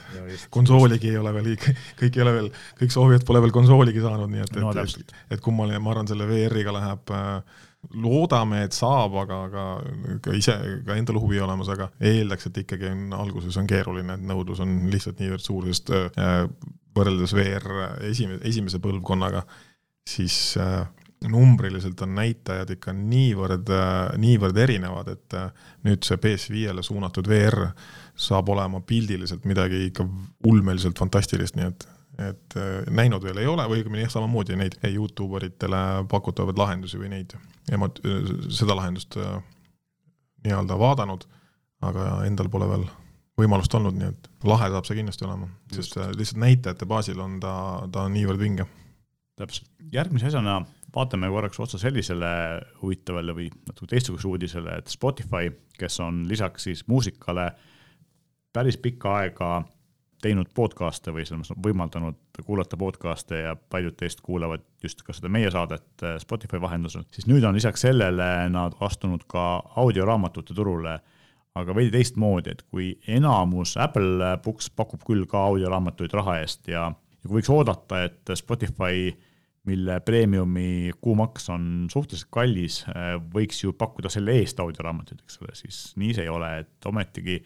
[0.54, 1.54] konsooligi ei ole veel,
[2.00, 5.16] kõik ei ole veel, kõik soovijad pole veel konsooligi saanud, nii et no,, et, et,
[5.36, 7.62] et kummaline, ma arvan, selle VR-iga läheb äh,
[7.94, 9.64] loodame, et saab, aga, aga
[10.24, 14.28] ka ise, ka endal huvi olemas, aga eeldaks, et ikkagi on alguses on keeruline, et
[14.28, 16.42] nõudlus on lihtsalt niivõrd suur, sest äh,
[16.98, 17.68] võrreldes VR
[18.08, 19.44] esimese, esimese põlvkonnaga,
[20.08, 20.82] siis äh,
[21.26, 25.48] numbriliselt on näitajad ikka niivõrd, äh, niivõrd erinevad, et äh,
[25.86, 27.70] nüüd see PS5-le suunatud VR
[28.18, 30.06] saab olema pildiliselt midagi ikka
[30.46, 32.54] ulmeliselt fantastilist, nii et et
[32.90, 37.36] näinud veel ei ole või õigemini jah, samamoodi neid Youtube eritele pakutavaid lahendusi või neid,
[38.50, 39.14] seda lahendust
[40.42, 41.28] nii-öelda vaadanud,
[41.86, 42.88] aga endal pole veel
[43.38, 47.54] võimalust olnud, nii et lahe saab see kindlasti olema, sest lihtsalt näitajate baasil on ta,
[47.94, 48.66] ta niivõrd vinge.
[49.38, 50.58] täpselt, järgmise asjana
[50.94, 52.28] vaatame korraks otsa sellisele
[52.82, 57.50] huvitavale või natuke teistsuguse uudisele, et Spotify, kes on lisaks siis muusikale
[58.52, 59.50] päris pikka aega
[60.22, 65.30] teinud podcast'e või selles mõttes võimaldanud kuulata podcast'e ja paljud teist kuulavad just ka seda
[65.30, 69.44] meie saadet Spotify vahendusel, siis nüüd on lisaks sellele nad astunud ka
[69.76, 70.98] audioraamatute turule
[71.58, 76.88] aga veidi teistmoodi, et kui enamus Apple Books pakub küll ka audioraamatuid raha eest ja,
[76.90, 79.10] ja kui võiks oodata, et Spotify,
[79.68, 82.82] mille premiumi kuumaks on suhteliselt kallis,
[83.34, 87.42] võiks ju pakkuda selle eest audioraamatuid, eks ole, siis nii see ei ole, et ometigi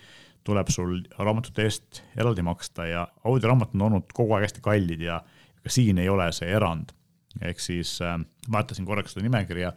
[0.46, 5.20] tuleb sul raamatute eest eraldi maksta ja audioraamatud on olnud kogu aeg hästi kallid ja
[5.62, 6.94] ka siin ei ole see erand.
[7.40, 8.18] ehk siis äh,
[8.52, 9.70] vaatasin korraks seda nimekirja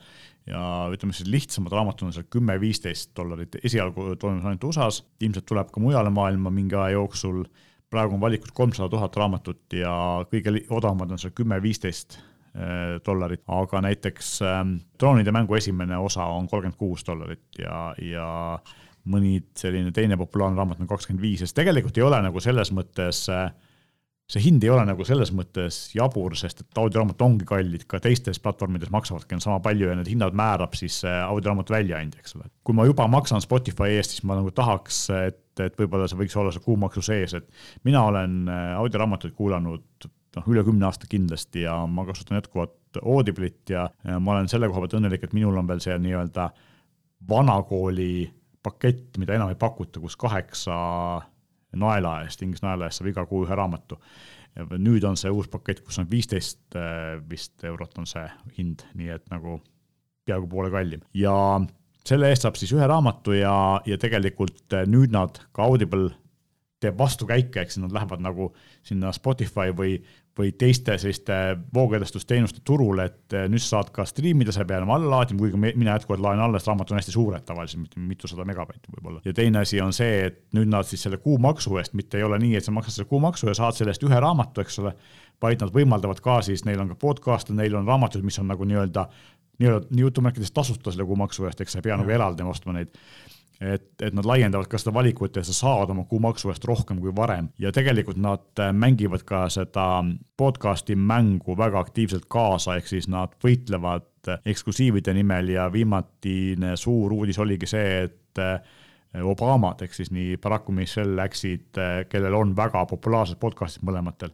[0.49, 5.71] ja ütleme siis lihtsamad raamatud on seal kümme-viisteist dollarit, esialgu toimus ainult USA-s, ilmselt tuleb
[5.73, 7.45] ka mujale maailma mingi aja jooksul.
[7.89, 9.93] praegu on valikus kolmsada tuhat raamatut ja
[10.31, 12.23] kõige odavamad on seal kümme-viisteist eh,
[13.05, 18.27] dollarit, aga näiteks ähm, Troonide mängu esimene osa on kolmkümmend kuus dollarit ja, ja
[19.11, 23.25] mõni selline teine populaarne raamat on kakskümmend viis, sest tegelikult ei ole nagu selles mõttes
[23.33, 23.49] äh,
[24.25, 28.39] see hind ei ole nagu selles mõttes jabur, sest et audioraamat ongi kallid, ka teistes
[28.41, 32.49] platvormides maksavadki sama palju ja need hinnad määrab siis audioraamatu väljaandja, eks ole.
[32.65, 36.37] kui ma juba maksan Spotify eest, siis ma nagu tahaks, et, et võib-olla see võiks
[36.41, 41.65] olla see kuumaksu sees, et mina olen äh, audioraamatuid kuulanud noh, üle kümne aasta kindlasti
[41.65, 45.67] ja ma kasutan jätkuvalt Audible'it ja, ma olen selle koha pealt õnnelik, et minul on
[45.67, 46.49] veel see nii-öelda
[47.29, 48.27] vanakooli
[48.65, 50.75] pakett, mida enam ei pakuta, kus kaheksa
[51.75, 53.99] naela eest, Inglise naela eest saab iga kuu ühe raamatu.
[54.79, 58.23] nüüd on see uus pakett, kus on viisteist äh, vist eurot on see
[58.57, 59.57] hind, nii et nagu
[60.25, 61.33] peaaegu poole kallim ja
[62.07, 66.13] selle eest saab siis ühe raamatu ja, ja tegelikult äh, nüüd nad ka Audible
[66.79, 68.53] teeb vastukäike, eks nad lähevad nagu
[68.85, 69.97] sinna Spotify või,
[70.35, 71.35] või teiste selliste
[71.73, 75.39] voogedastusteenuste turule, et eh, nüüd sa saad ka striimida, sa ei pea enam alla laadima,
[75.39, 79.21] kuigi mina jätkuvalt laen alla, sest raamatud on hästi suured tavaliselt, mitusada megabaiti võib-olla.
[79.25, 82.39] ja teine asi on see, et nüüd nad siis selle kuumaksu eest, mitte ei ole
[82.43, 84.91] nii, et sa maksad selle kuumaksu ja saad selle eest ühe raamatu, eks ole,
[85.43, 88.67] vaid nad võimaldavad ka siis, neil on ka podcast'e, neil on raamatud, mis on nagu
[88.67, 89.07] nii-öelda
[89.59, 92.91] nii-öelda jutumärkides tasuta selle kuumaksu eest, eks sa ei pea nagu eraldi ostma neid
[93.61, 97.13] et, et nad laiendavad ka seda valikut ja sa saad oma kuumaksu eest rohkem kui
[97.15, 97.49] varem.
[97.61, 100.03] Ja tegelikult nad äh, mängivad ka seda
[100.37, 107.15] podcast'i mängu väga aktiivselt kaasa, ehk siis nad võitlevad äh, eksklusiivide nimel ja viimatine suur
[107.15, 108.59] uudis oligi see, et äh,
[109.23, 111.77] Obamad ehk siis nii Barack kui Michelle läksid,
[112.11, 114.33] kellel on väga populaarsed podcast'id mõlematel,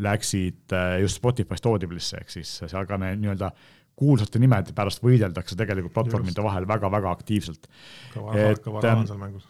[0.00, 3.50] läksid just Spotify'st Audible'isse ehk siis seal ka nii-öelda
[4.02, 7.68] kuulsate nimede pärast võideldakse tegelikult platvormide vahel väga-väga aktiivselt.
[8.34, 9.04] et, ähm,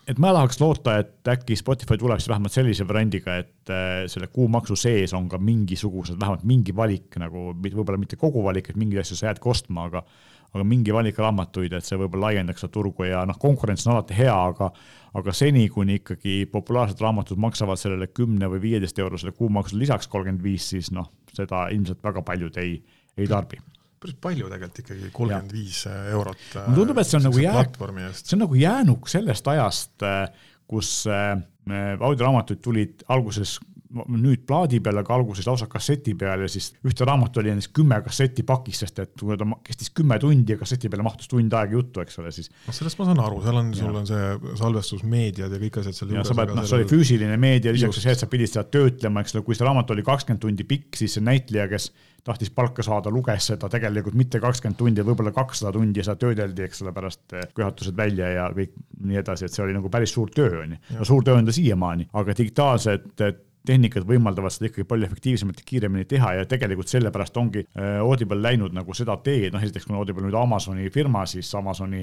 [0.08, 4.28] et ma tahaks loota, et äkki Spotify tuleb siis vähemalt sellise variandiga, et äh, selle
[4.32, 9.02] kuumaksu sees on ka mingisugused, vähemalt mingi valik nagu, võib-olla mitte kogu valik, et mingeid
[9.04, 10.04] asju sa jäädki ostma, aga
[10.52, 14.16] aga mingi valik raamatuid, et see võib-olla laiendaks seda turgu ja noh, konkurents on alati
[14.18, 14.68] hea, aga
[15.16, 20.44] aga seni, kuni ikkagi populaarsed raamatud maksavad sellele kümne või viieteist eurosele kuumaksule lisaks kolmkümmend
[20.44, 22.78] viis, siis noh, seda ilmselt väga paljud ei,
[23.16, 23.60] ei tarbi
[24.02, 26.46] päris palju tegelikult ikkagi, kolmkümmend viis eurot.
[26.54, 27.82] mulle tundub, et see on nagu jääk,
[28.18, 30.06] see on nagu jäänuk sellest ajast,
[30.72, 31.36] kus äh,
[32.00, 33.58] audioraamatuid tulid alguses
[33.92, 37.98] nüüd plaadi peal, aga alguses lausa kasseti peal ja siis ühte raamatut oli näiteks kümme
[38.04, 42.02] kasseti pakis, sest et ta kestis kümme tundi ja kasseti peale mahtus tund aega juttu,
[42.04, 42.48] eks ole, siis.
[42.66, 46.14] noh, sellest ma saan aru, seal on, sul on see salvestusmeediad ja kõik asjad seal
[46.14, 46.32] juures.
[46.32, 49.58] noh, see oli füüsiline meedia, lisaks see, et sa pidid seda töötlema, eks ole, kui
[49.58, 51.90] see raamat oli kakskümmend tundi pikk, siis see näitleja, kes
[52.24, 56.84] tahtis palka saada, luges seda tegelikult mitte kakskümmend tundi, võib-olla kakssada tundi seda töödeldi, eks
[56.84, 60.62] ole, pärast köhatused välja ja kõik nii edasi, et see oli nagu päris suur töö,
[60.62, 60.82] on ju.
[60.98, 63.10] no suur töö on ta siiamaani, aga digitaalsed
[63.66, 68.40] tehnikad võimaldavad seda ikkagi palju efektiivsemalt ja kiiremini teha ja tegelikult sellepärast ongi äh, Audible
[68.42, 72.02] läinud nagu seda teed, noh esiteks kuna Audible nüüd Amazoni firma, siis Amazoni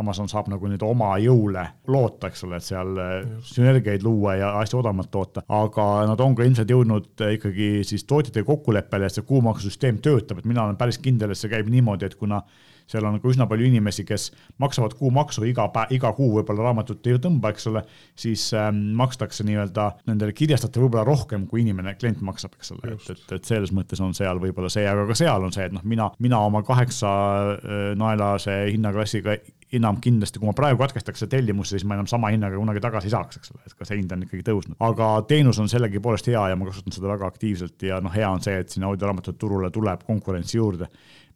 [0.00, 3.54] Amazon saab nagu nüüd oma jõule loota, eks ole, et seal äh, Just.
[3.56, 8.06] sünergiaid luua ja asju odavamalt toota, aga nad on ka ilmselt jõudnud äh, ikkagi siis
[8.08, 12.10] tootjatega kokkuleppele, et see kuumaksusüsteem töötab, et mina olen päris kindel, et see käib niimoodi,
[12.10, 12.42] et kuna
[12.90, 14.30] seal on ka üsna palju inimesi, kes
[14.62, 17.84] maksavad kuumaksu iga päev, iga kuu võib-olla raamatut ei tõmba, eks ole,
[18.18, 23.12] siis ähm, makstakse nii-öelda nendele kirjastajatele võib-olla rohkem, kui inimene, klient maksab, eks ole, et,
[23.14, 25.86] et, et selles mõttes on seal võib-olla see, aga ka seal on see, et noh,
[25.86, 27.14] mina, mina oma kaheksa
[27.54, 29.38] äh, naelase hinnaklassiga
[29.76, 33.10] enam kindlasti, kui ma praegu katkestaks selle tellimuse, siis ma enam sama hinnaga kunagi tagasi
[33.10, 34.76] ei saaks, eks ole, et ka see hind on ikkagi tõusnud.
[34.86, 38.42] aga teenus on sellegipoolest hea ja ma kasutan seda väga aktiivselt ja noh, hea on
[38.44, 40.90] see, et siin audioraamatute turule tuleb konkurentsi juurde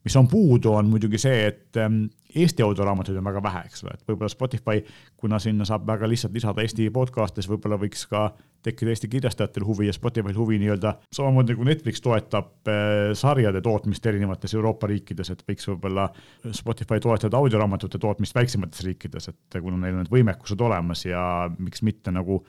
[0.04, 3.92] mis on puudu, on muidugi see, et ähm, Eesti audioraamatuid on väga vähe, eks ole,
[3.94, 4.80] et võib-olla Spotify,
[5.16, 8.24] kuna sinna saab väga lihtsalt lisada Eesti podcast'e, siis võib-olla võiks ka
[8.64, 14.06] tekkida Eesti kirjastajatel huvi ja Spotify'l huvi nii-öelda samamoodi nagu Netflix toetab äh, sarjade tootmist
[14.10, 16.08] erinevates Euroopa riikides, et võiks võib-olla
[16.50, 21.24] Spotify toetada audioraamatute tootmist väiksemates riikides, et kuna neil on need võimekused olemas ja
[21.58, 22.42] miks mitte nagu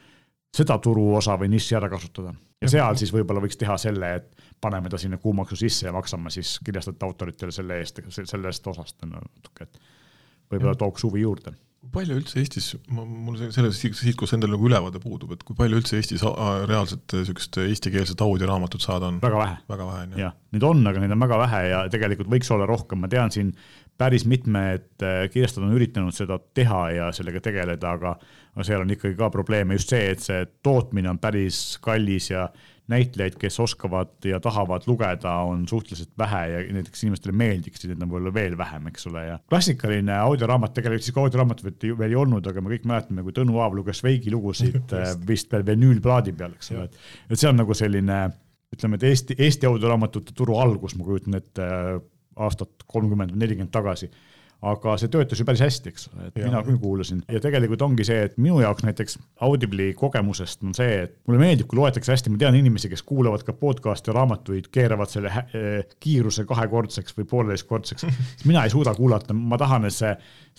[0.56, 2.34] seda turuosa või nišši ära kasutada.
[2.62, 6.32] ja seal siis võib-olla võiks teha selle, et paneme ta sinna kuumaksu sisse ja maksame
[6.34, 9.80] siis kirjastajate autoritele selle eest, sellest osast natuke, et
[10.52, 11.56] võib-olla tooks huvi juurde
[11.94, 16.00] palju üldse Eestis, mul selles siit, kus endal nagu ülevaade puudub, et kui palju üldse
[16.00, 19.20] Eestis reaalselt niisugust eestikeelset audioraamatut saada on?
[19.24, 19.58] väga vähe.
[19.70, 20.22] väga vähe, on ju.
[20.24, 23.34] jah, neid on, aga neid on väga vähe ja tegelikult võiks olla rohkem, ma tean
[23.34, 23.54] siin
[23.98, 28.16] päris mitmed äh, kirjastajad on üritanud seda teha ja sellega tegeleda, aga
[28.56, 32.48] aga seal on ikkagi ka probleeme just see, et see tootmine on päris kallis ja
[32.88, 38.04] näitlejaid, kes oskavad ja tahavad lugeda, on suhteliselt vähe ja näiteks inimestele meeldiks, siis neid
[38.06, 42.20] on võib-olla veel vähem, eks ole, ja klassikaline audioraamat, tegelikult siis ka audioraamatut veel ei
[42.22, 46.36] olnud, aga me kõik mäletame, kui Tõnu Aav luges Veigi lugusid äh, vist veel vinüülplaadi
[46.38, 48.20] peal, eks ole, et et see on nagu selline
[48.76, 51.72] ütleme, et Eesti, Eesti audioraamatute turu algus, ma kujutan ette
[52.36, 54.10] aastat kolmkümmend või nelikümmend tagasi.
[54.65, 56.48] Aga see töötas ju päris hästi, eks ole, et ja.
[56.48, 57.19] mina küll kuulasin.
[57.30, 61.67] Ja tegelikult ongi see, et minu jaoks näiteks Audible'i kogemusest on see, et mulle meeldib,
[61.69, 65.84] kui loetakse hästi, ma tean inimesi, kes kuulavad ka podcast'e ja raamatuid, keeravad selle äh,
[66.02, 68.08] kiiruse kahekordseks või pooleteistkordseks.
[68.08, 70.15] Siis mina ei suuda kuulata, ma tahan, et see,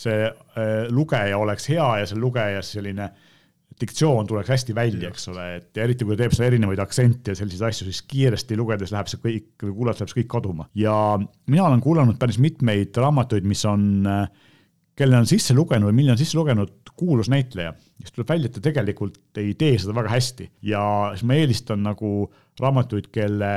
[0.06, 3.10] see äh, lugeja oleks hea ja see lugeja selline
[3.80, 7.38] diktsioon tuleks hästi välja, eks ole, et eriti kui ta teeb seal erinevaid aktsente ja
[7.38, 10.68] selliseid asju, siis kiiresti lugedes läheb see kõik, või kuulates läheb see kõik kaduma.
[10.74, 14.06] ja mina olen kuulanud päris mitmeid raamatuid, mis on,
[14.96, 18.56] kelle on sisse lugenud või mille on sisse lugenud kuulus näitleja, siis tuleb välja, et
[18.56, 20.48] ta tegelikult ei tee seda väga hästi.
[20.70, 23.52] Ja siis ma eelistan nagu raamatuid, kelle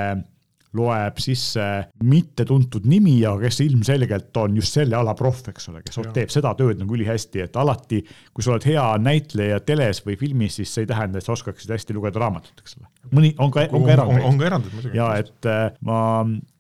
[0.78, 1.64] loeb sisse
[2.06, 6.12] mittetuntud nimi, aga kes ilmselgelt on just selle ala proff, eks ole, kes ja.
[6.14, 8.04] teeb seda tööd nagu ülihästi, et alati,
[8.34, 11.74] kui sa oled hea näitleja teles või filmis, siis see ei tähenda, et sa oskaksid
[11.74, 12.90] hästi lugeda raamatut, eks ole.
[13.10, 14.30] mõni, on ka, on ka erandeid.
[14.30, 15.00] on ka erandeid muidugi.
[15.00, 16.00] ja et äh, ma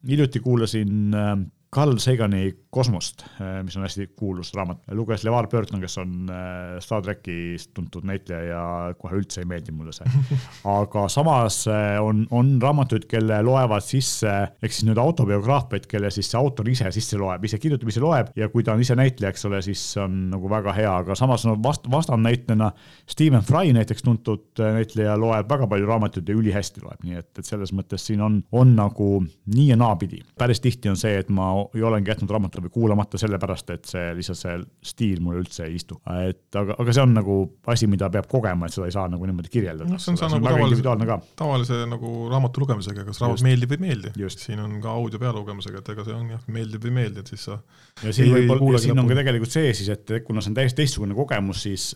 [0.10, 1.34] hiljuti kuulasin äh,
[1.76, 6.80] Carl Sagani Kosmost, äh, mis on hästi kuulus raamat, luges LeVar Burton, kes on äh,
[6.82, 8.62] Star trackis tuntud näitleja ja
[8.98, 10.10] kohe üldse ei meeldi mulle see.
[10.82, 16.32] aga samas äh, on, on raamatuid, kelle loevad sisse, ehk siis nii-öelda autobiograafiaid, kelle siis
[16.32, 19.34] see autor ise sisse loeb, ise kirjutab, ise loeb ja kui ta on ise näitleja,
[19.34, 22.72] eks ole, siis on nagu väga hea, aga samas no vast-, vastandnäitena
[23.10, 27.46] Stephen Fry näiteks tuntud näitleja loeb väga palju raamatuid ja ülihästi loeb, nii et, et
[27.46, 29.12] selles mõttes siin on, on nagu
[29.54, 30.24] nii ja naapidi.
[30.38, 34.14] päris tihti on see, et ma ja olengi jätnud raamatu või kuulamata sellepärast, et see
[34.18, 34.56] lihtsalt see
[34.92, 36.00] stiil mulle üldse ei istu.
[36.26, 37.38] et aga, aga see on nagu
[37.74, 39.90] asi, mida peab kogema, et seda ei saa nagu niimoodi kirjeldada.
[39.92, 43.80] noh, see on, see on nagu tavalise, tavalise nagu raamatu lugemisega, kas raamat meeldib või
[43.80, 44.32] ei meeldi.
[44.36, 47.34] siin on ka audio pealugemisega, et ega see on jah, meeldib või ei meeldi, et
[47.34, 47.60] siis sa
[48.04, 51.18] ja siin võib-olla, siin on ka tegelikult see siis, et kuna see on täiesti teistsugune
[51.18, 51.92] kogemus, siis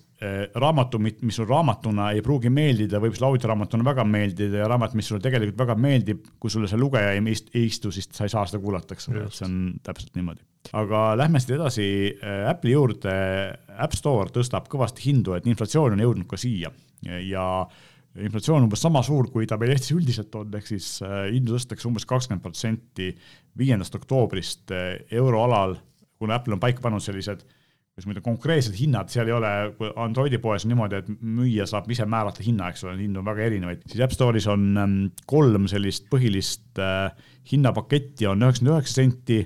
[0.56, 5.08] raamatu, mis sul raamatuna ei pruugi meeldida, võib sulle audioraamatuna väga meeldida ja raamat, mis
[5.10, 8.62] sulle tegelikult väga meeldib, kui sulle see lugeja ei istu, siis sa ei saa seda
[8.64, 10.44] kuulata, eks ole, et see on täpselt niimoodi.
[10.80, 13.16] aga lähme siit edasi äh, Apple'i juurde.
[13.84, 16.72] App Store tõstab kõvasti hindu, et inflatsioon on jõudnud ka siia
[17.04, 17.48] ja
[18.14, 21.58] inflatsioon on umbes sama suur, kui ta meil Eestis üldiselt on, ehk siis äh, hindu
[21.58, 23.10] tõstetakse umbes kakskümmend protsenti
[23.60, 24.72] viiendast oktoobrist
[25.12, 25.76] euroalal,
[26.22, 27.44] kuna Apple on paika pannud sellised
[27.94, 31.68] kuidas ma ütlen, konkreetsed hinnad, seal ei ole, kui Androidi poes on niimoodi, et müüja
[31.70, 34.96] saab ise määrata hinna, eks ole, hindu on väga erinevaid, siis App Store'is on ähm,
[35.30, 36.82] kolm sellist põhilist
[37.52, 39.44] hinnapaketti, on üheksakümmend üheksa senti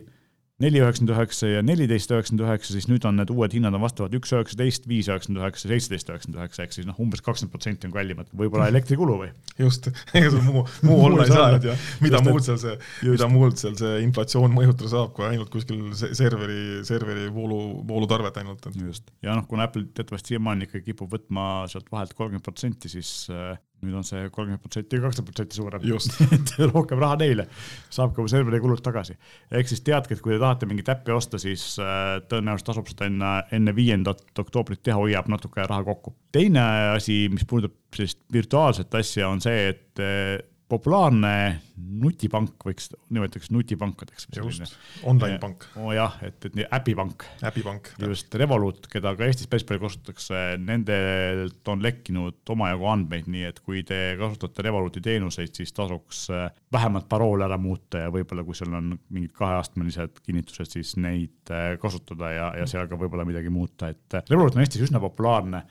[0.63, 4.15] neli üheksakümmend üheksa ja neliteist üheksakümmend üheksa, siis nüüd on need uued hinnad on vastavalt
[4.17, 7.93] üks üheksateist, viis üheksakümmend üheksa, seitseteist üheksakümmend üheksa, ehk siis noh, umbes kakskümmend protsenti on
[7.93, 9.29] kallimad, võib-olla elektrikulu või?
[9.61, 12.73] just, ega sul muu, muu olla ei saa, et jah, mida muud seal see,
[13.05, 18.65] mida muud seal see inflatsioon mõjutada saab, kui ainult kuskil serveri, serveri voolu, voolutarvet ainult.
[18.81, 23.27] just, ja noh, kuna Apple teatavasti siiamaani ikkagi kipub võtma sealt vahelt kolmkümmend protsenti, siis
[23.29, 23.53] äh,
[23.85, 25.83] nüüd on see kolmkümmend protsenti, kakskümmend protsenti suurem.
[26.37, 27.47] et rohkem raha neile,
[27.93, 29.17] saab ka serveri kulud tagasi.
[29.51, 33.09] ehk siis teadke, et kui te tahate mingit äppi osta, siis äh, tõenäoliselt tasub seda
[33.11, 36.15] enne, enne viiendat oktoobrit teha, hoiab natuke raha kokku.
[36.33, 36.63] teine
[36.95, 41.31] asi, mis puudutab sellist virtuaalset asja, on see, et äh, populaarne
[41.77, 44.27] nutipank võiks, nimetaks nutipankadeks.
[44.35, 44.75] just,
[45.07, 45.63] online pank.
[45.77, 47.23] oo oh jah, et, et äpipank.
[47.47, 47.89] äpipank.
[48.01, 53.61] just, Revolut, keda ka Eestis päris palju kasutatakse, nendelt on lekkinud omajagu andmeid, nii et
[53.63, 58.57] kui te kasutate Revoluti teenuseid, siis tasuks äh, vähemalt parool ära muuta ja võib-olla, kui
[58.57, 63.53] seal on mingid kaheastmelised kinnitused, siis neid äh, kasutada ja, ja seal ka võib-olla midagi
[63.53, 65.63] muuta, et äh, Revolut on Eestis üsna populaarne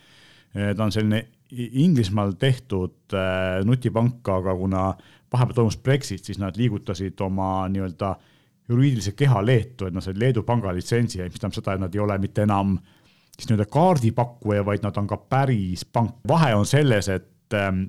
[0.56, 1.18] ta on selline
[1.52, 4.87] Inglismaal tehtud äh, nutipank, aga kuna
[5.32, 8.16] vahepeal toimus Brexit, siis nad liigutasid oma nii-öelda
[8.68, 12.18] juriidilise keha Leetu, et nad said Leedu pangalitsentsi, mis tähendab seda, et nad ei ole
[12.18, 12.76] mitte enam
[13.37, 16.16] siis nii-öelda kaardipakkuja, vaid nad on ka päris pank.
[16.28, 17.85] vahe on selles, et, ähm,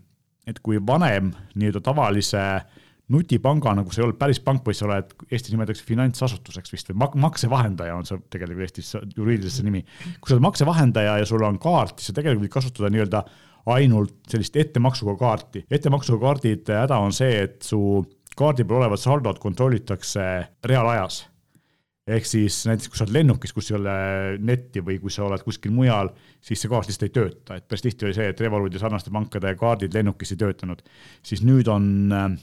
[0.47, 2.86] et kui vanem nii-öelda tavalise nutipanga
[3.77, 7.15] nagu sa ei olnud päris pank, vaid sa oled, Eestis nimetatakse finantsasutuseks vist või mak
[7.27, 9.83] maksevahendaja on see tegelikult Eestis juriidiliselt see nimi.
[10.19, 13.23] kui sa oled maksevahendaja ja sul on kaart, siis sa tegelikult võid kasutada nii-öelda
[13.73, 15.65] ainult sellist ettemaksuga kaarti.
[15.71, 17.79] ettemaksuga kaardid häda on see, et su
[18.37, 20.27] kaardi peal olevat saldot kontrollitakse
[20.65, 21.25] reaalajas.
[22.07, 23.95] ehk siis näiteks, kui sa oled lennukis, kus ei ole
[24.39, 27.83] netti või kui sa oled kuskil mujal, siis see kaart lihtsalt ei tööta, et päris
[27.83, 30.83] tihti oli see, et Revolut ja sarnaste pankade kaardid lennukis ei töötanud.
[31.23, 32.37] siis nüüd on äh,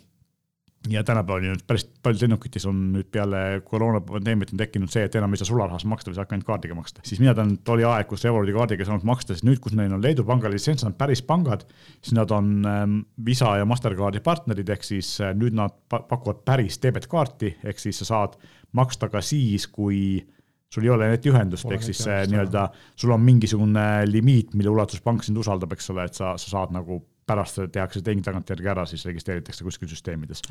[0.91, 5.33] ja tänapäeval nüüd päris paljudes lennukites on nüüd peale koroonapandeemiat on tekkinud see, et enam
[5.33, 7.05] ei saa sularahas maksta või saab ainult kaardiga maksta.
[7.09, 9.77] siis mina tean, et oli aeg, kus Revoluti kaardiga ei saanud maksta, siis nüüd, kus
[9.79, 11.65] neil on Leedu panga litsents, nad päris pangad,
[12.03, 16.79] siis nad on ähm, Visa ja Mastercardi partnerid, ehk siis äh, nüüd nad pakuvad päris
[16.83, 18.37] debetkaarti, ehk siis sa saad
[18.77, 20.21] maksta ka siis, kui
[20.75, 22.69] sul ei ole netiühendust, ehk siis nii-öelda
[22.99, 26.75] sul on mingisugune limiit, mille ulatuses pank sind usaldab, eks ole, et sa, sa saad
[26.75, 30.45] nagu pärast tehakse tehing tagantjärgi ära, siis registreeritakse kuskil süsteemides.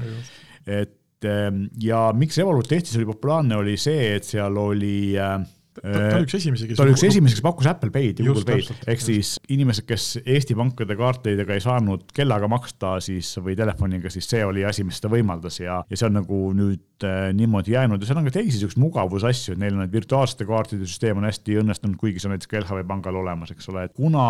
[0.65, 5.39] et ehm, ja miks Revolut Eestis oli populaarne, oli see, et seal oli äh,
[5.81, 8.45] ta, oli üks esimesi, kes ta oli üks esimesi, kes pakkus Apple Pay'd ja Google
[8.47, 14.11] Pay'd, ehk siis inimesed, kes Eesti pankade kaartidega ei saanud kellaga maksta siis või telefoniga,
[14.13, 17.75] siis see oli asi, mis seda võimaldas ja, ja see on nagu nüüd äh, niimoodi
[17.75, 18.01] jäänud.
[18.01, 21.29] Ja seal on ka teisi siukseid mugavusasju, et neil on need virtuaalsete kaartide süsteem on
[21.29, 24.27] hästi õnnestunud, kuigi see on näiteks ka LHV pangal olemas, eks ole, et kuna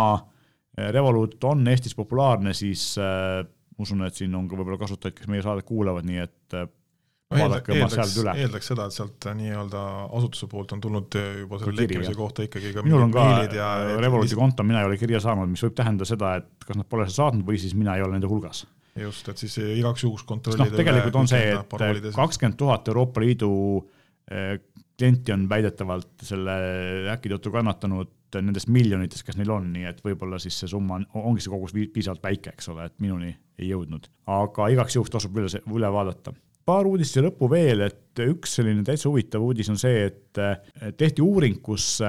[0.78, 3.44] Revolut on Eestis populaarne, siis äh,
[3.82, 7.38] usun, et siin on ka võib-olla kasutajaid, kes meie saadet kuulavad, nii et äh, no,
[7.38, 8.34] vaadake oma sealt üle.
[8.42, 9.84] eeldaks seda, et sealt nii-öelda
[10.20, 13.70] asutuse poolt on tulnud juba selle lekkimise kohta ikkagi ka minul on ka ja,
[14.02, 17.06] Revoluti konto, mina ei ole kirja saanud, mis võib tähendada seda, et kas nad pole
[17.10, 18.66] seda saatnud või siis mina ei ole nende hulgas.
[18.98, 23.54] just, et siis igaks juhuks kontrollida no, tegelikult on see, et kakskümmend tuhat Euroopa Liidu
[24.98, 26.54] klienti on väidetavalt selle
[27.14, 28.12] äki tõttu kannatanud
[28.42, 31.76] nendest miljonitest, kes neil on, nii et võib-olla siis see summa on, ongi see kogus
[31.76, 34.10] piisavalt väike, eks ole, et minuni ei jõudnud.
[34.34, 36.34] aga igaks juhuks tasub üle, üle vaadata.
[36.66, 41.22] paar uudist siia lõppu veel, et üks selline täitsa huvitav uudis on see, et tehti
[41.22, 42.00] uuring, kus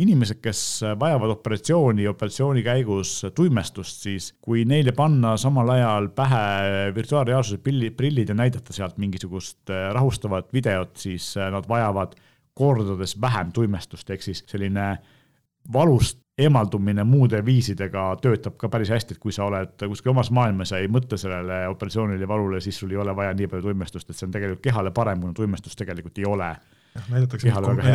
[0.00, 0.60] inimesed, kes
[1.00, 7.58] vajavad operatsiooni, operatsiooni käigus tuimestust, siis kui neile panna samal ajal pähe virtuaalreaalsuse
[7.96, 12.14] prillid ja näidata sealt mingisugust rahustavat videot, siis nad vajavad
[12.54, 14.92] kordades vähem tuimestust, ehk siis selline
[15.72, 20.72] valust eemaldumine muude viisidega töötab ka päris hästi, et kui sa oled kuskil omas maailmas
[20.72, 24.16] ja ei mõtle sellele operatsioonile valule, siis sul ei ole vaja nii palju tuimestust, et
[24.16, 26.54] see on tegelikult kehale parem, kuna tuimestust tegelikult ei ole
[26.94, 27.52] jah, näidatakse,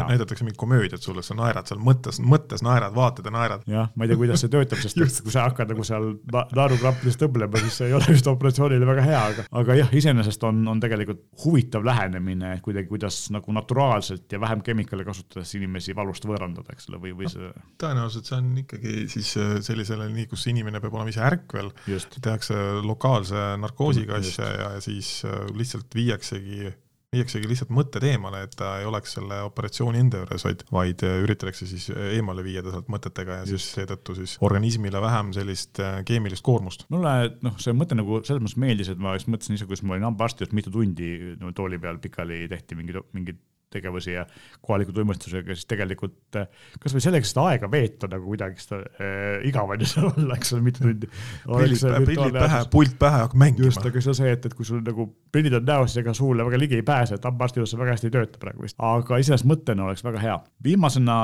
[0.08, 3.66] näidatakse mingit komöödiat sulle, sa naerad seal mõttes, mõttes naerad, vaatad ja naerad.
[3.70, 7.62] jah, ma ei tea, kuidas see töötab, sest kui sa hakkad nagu seal naerukrappidest tõmblema,
[7.66, 11.26] siis see ei ole just operatsioonile väga hea, aga, aga jah, iseenesest on, on tegelikult
[11.43, 17.02] huvitav lähenemine kuidagi, kuidas nagu naturaalselt ja vähem kemikaale kasutades inimesi valust võõrandada, eks ole,
[17.04, 17.52] või, või see.
[17.82, 21.72] tõenäoliselt see on ikkagi siis äh, sellisele nii, kus inimene peab olema ise ärkvel,
[22.16, 26.72] tehakse lokaalse narkoosiga asja ja siis äh, lihtsalt viiaksegi
[27.16, 31.18] viiaksegi lihtsalt mõtted eemale, et ta ei oleks selle operatsiooni enda juures, vaid, vaid äh,
[31.24, 35.82] üritatakse siis äh, eemale viia ta sealt mõtetega ja siis seetõttu siis organismile vähem sellist
[35.84, 36.88] äh, keemilist koormust.
[36.93, 39.97] mulle noh, see mõte nagu selles mõttes meeldis, et ma just mõtlesin ise, kus ma
[39.97, 41.11] olin hambaarsti juures mitu tundi
[41.41, 43.41] no, tooli peal pikali tehti mingid, mingid
[43.76, 44.26] tegevusi ja
[44.62, 46.50] kohaliku tuimestusega, siis tegelikult eh,
[46.82, 50.56] kasvõi selleks seda aega veeta nagu kuidagi seda äh, igav on ju seal olla, eks
[50.56, 51.12] ole, mitu tundi.
[51.46, 53.70] prillid, pähe, pult pähe, hakkab mängima.
[53.70, 56.46] just, aga see on see, et, et kui sul nagu prillid on näos, ega suule
[56.48, 59.22] väga ligi ei pääse, et hambaarsti juures see väga hästi ei tööta praegu vist, aga
[59.22, 60.38] iseenesest mõttena oleks väga hea.
[60.66, 61.18] viimasena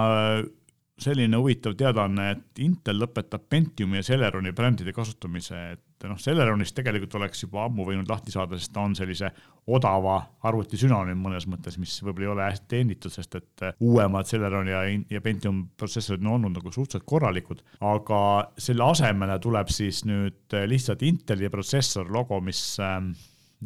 [1.01, 7.15] selline huvitav teadaanne, et Intel lõpetab Pentiumi ja Celeroni brändide kasutamise, et noh, Celeronist tegelikult
[7.19, 9.31] oleks juba ammu võinud lahti saada, sest ta on sellise
[9.71, 14.69] odava arvuti sünonüüm mõnes mõttes, mis võib-olla ei ole hästi teenitud, sest et uuemad Celeron
[14.69, 18.21] ja, ja Pentium protsessorid on olnud nagu suhteliselt korralikud, aga
[18.57, 22.61] selle asemele tuleb siis nüüd lihtsalt Inteli protsessor logo, mis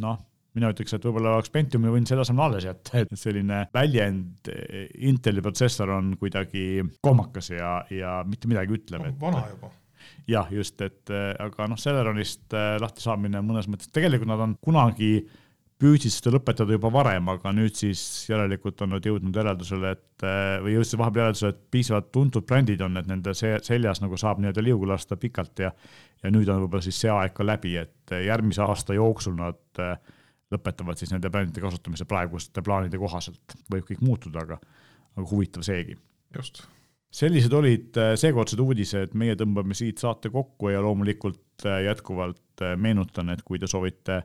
[0.04, 0.24] noh
[0.56, 4.51] mina ütleks, et võib-olla oleks Pentiumi võinud selle asemel alles jätta, et selline väljend
[5.08, 9.18] Inteli protsessor on kuidagi kohmakas ja, ja mitte midagi ütlev et....
[9.22, 9.72] vana juba.
[10.32, 15.18] jah, just, et aga noh, Celeronist äh, lahti saamine mõnes mõttes, tegelikult nad on kunagi
[15.76, 17.99] püüdsid seda lõpetada juba varem, aga nüüd siis
[18.30, 20.24] järelikult on nad jõudnud järeldusele, et
[20.64, 24.64] või jõudsid vahepeal järeldusele, et piisavalt tuntud brändid on, et nende seljas nagu saab nii-öelda
[24.64, 25.74] liugu lasta pikalt ja
[26.26, 29.97] ja nüüd on võib-olla siis see aeg ka läbi, et järgmise aasta jooksul nad äh,
[30.54, 33.58] lõpetavad siis nende brändide kasutamise praeguste plaanide kohaselt.
[33.72, 34.60] võib kõik muutuda, aga,
[35.16, 35.98] aga huvitav seegi.
[36.36, 36.64] just.
[37.12, 42.76] sellised olid äh, seekordsed uudised, meie tõmbame siit saate kokku ja loomulikult äh, jätkuvalt äh,
[42.78, 44.24] meenutan, et kui te soovite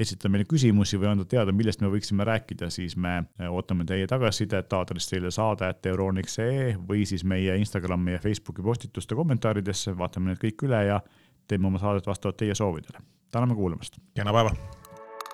[0.00, 3.18] esitada meile küsimusi või anda teada, millest me võiksime rääkida, siis me
[3.50, 10.40] ootame teie tagasisidet aadressile saade.euroniks.ee või siis meie Instagrami ja Facebooki postituste kommentaaridesse, vaatame need
[10.40, 11.00] kõik üle ja
[11.48, 13.04] teeme oma saadet vastavalt teie soovidele.
[13.30, 14.00] täname kuulamast.
[14.14, 14.54] kena päeva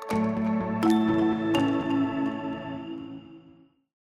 [0.09, 0.46] Thank you.